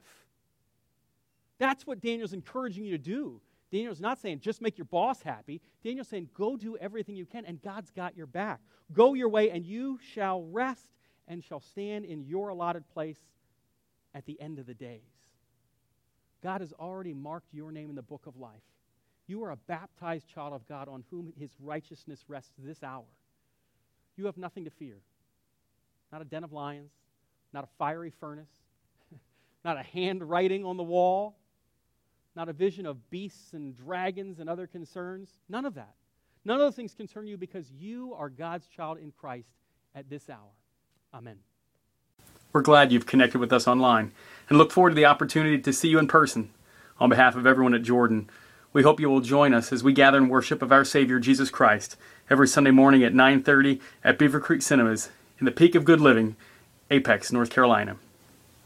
That's 1.60 1.86
what 1.86 2.02
Daniel's 2.02 2.34
encouraging 2.34 2.86
you 2.86 2.92
to 2.92 3.04
do. 3.04 3.42
Daniel's 3.72 4.02
not 4.02 4.20
saying 4.20 4.40
just 4.40 4.62
make 4.62 4.78
your 4.78 4.86
boss 4.86 5.22
happy. 5.22 5.62
Daniel's 5.84 6.08
saying 6.08 6.30
go 6.36 6.56
do 6.56 6.78
everything 6.78 7.16
you 7.16 7.26
can, 7.26 7.46
and 7.46 7.62
God's 7.62 7.90
got 7.92 8.16
your 8.16 8.28
back. 8.28 8.60
Go 8.92 9.14
your 9.14 9.30
way, 9.30 9.50
and 9.50 9.66
you 9.66 10.00
shall 10.14 10.44
rest 10.44 10.86
and 11.28 11.44
shall 11.44 11.60
stand 11.60 12.06
in 12.06 12.24
your 12.24 12.50
allotted 12.50 12.88
place 12.90 13.18
at 14.14 14.26
the 14.26 14.40
end 14.40 14.60
of 14.60 14.66
the 14.66 14.74
days. 14.74 15.02
God 16.44 16.62
has 16.62 16.74
already 16.74 17.14
marked 17.14 17.54
your 17.54 17.72
name 17.72 17.90
in 17.90 17.96
the 17.96 18.02
book 18.02 18.26
of 18.28 18.38
life. 18.38 18.62
You 19.26 19.44
are 19.44 19.52
a 19.52 19.56
baptized 19.56 20.28
child 20.28 20.54
of 20.54 20.68
God 20.68 20.90
on 20.90 21.06
whom 21.10 21.32
his 21.40 21.52
righteousness 21.60 22.26
rests 22.28 22.52
this 22.60 22.84
hour. 22.84 23.06
You 24.18 24.26
have 24.26 24.38
nothing 24.38 24.66
to 24.66 24.70
fear. 24.70 24.98
Not 26.14 26.22
a 26.22 26.26
den 26.26 26.44
of 26.44 26.54
lions, 26.54 26.92
not 27.54 27.64
a 27.64 27.68
fiery 27.80 28.12
furnace, 28.12 28.52
not 29.66 29.78
a 29.78 29.82
handwriting 29.82 30.64
on 30.64 30.78
the 30.78 30.84
wall, 30.84 31.36
not 32.36 32.48
a 32.50 32.54
vision 32.54 32.86
of 32.86 33.10
beasts 33.10 33.54
and 33.54 33.76
dragons 33.76 34.40
and 34.40 34.48
other 34.48 34.68
concerns. 34.68 35.32
None 35.50 35.66
of 35.66 35.74
that. 35.74 35.96
None 36.46 36.58
of 36.58 36.62
those 36.62 36.76
things 36.76 36.94
concern 36.94 37.26
you 37.26 37.36
because 37.36 37.72
you 37.72 38.14
are 38.14 38.30
God's 38.30 38.68
child 38.68 39.00
in 39.00 39.12
Christ 39.12 39.50
at 39.96 40.08
this 40.08 40.30
hour. 40.30 40.52
Amen. 41.16 41.38
We're 42.52 42.62
glad 42.62 42.92
you've 42.92 43.08
connected 43.08 43.40
with 43.40 43.52
us 43.52 43.68
online 43.68 44.12
and 44.50 44.60
look 44.60 44.72
forward 44.72 44.92
to 44.92 44.96
the 44.96 45.06
opportunity 45.06 45.58
to 45.58 45.74
see 45.74 45.88
you 45.88 45.98
in 45.98 46.08
person. 46.08 46.52
On 47.00 47.10
behalf 47.10 47.36
of 47.36 47.48
everyone 47.48 47.74
at 47.74 47.82
Jordan, 47.82 48.30
We 48.72 48.82
hope 48.82 49.00
you 49.00 49.08
will 49.08 49.22
join 49.22 49.54
us 49.54 49.72
as 49.72 49.84
we 49.84 49.94
gather 49.94 50.18
in 50.18 50.30
worship 50.30 50.64
of 50.64 50.72
our 50.72 50.84
Savior 50.84 51.20
Jesus 51.20 51.52
Christ 51.52 51.96
every 52.28 52.48
Sunday 52.48 52.72
morning 52.72 53.04
at 53.04 53.14
9:30 53.14 53.80
at 54.04 54.18
Beaver 54.18 54.40
Creek 54.40 54.64
Cinemas 54.64 55.10
in 55.40 55.46
the 55.46 55.52
peak 55.52 55.76
of 55.76 55.86
good 55.86 56.02
living, 56.02 56.36
Apex, 56.92 57.32
North 57.32 57.50
Carolina. 57.50 57.98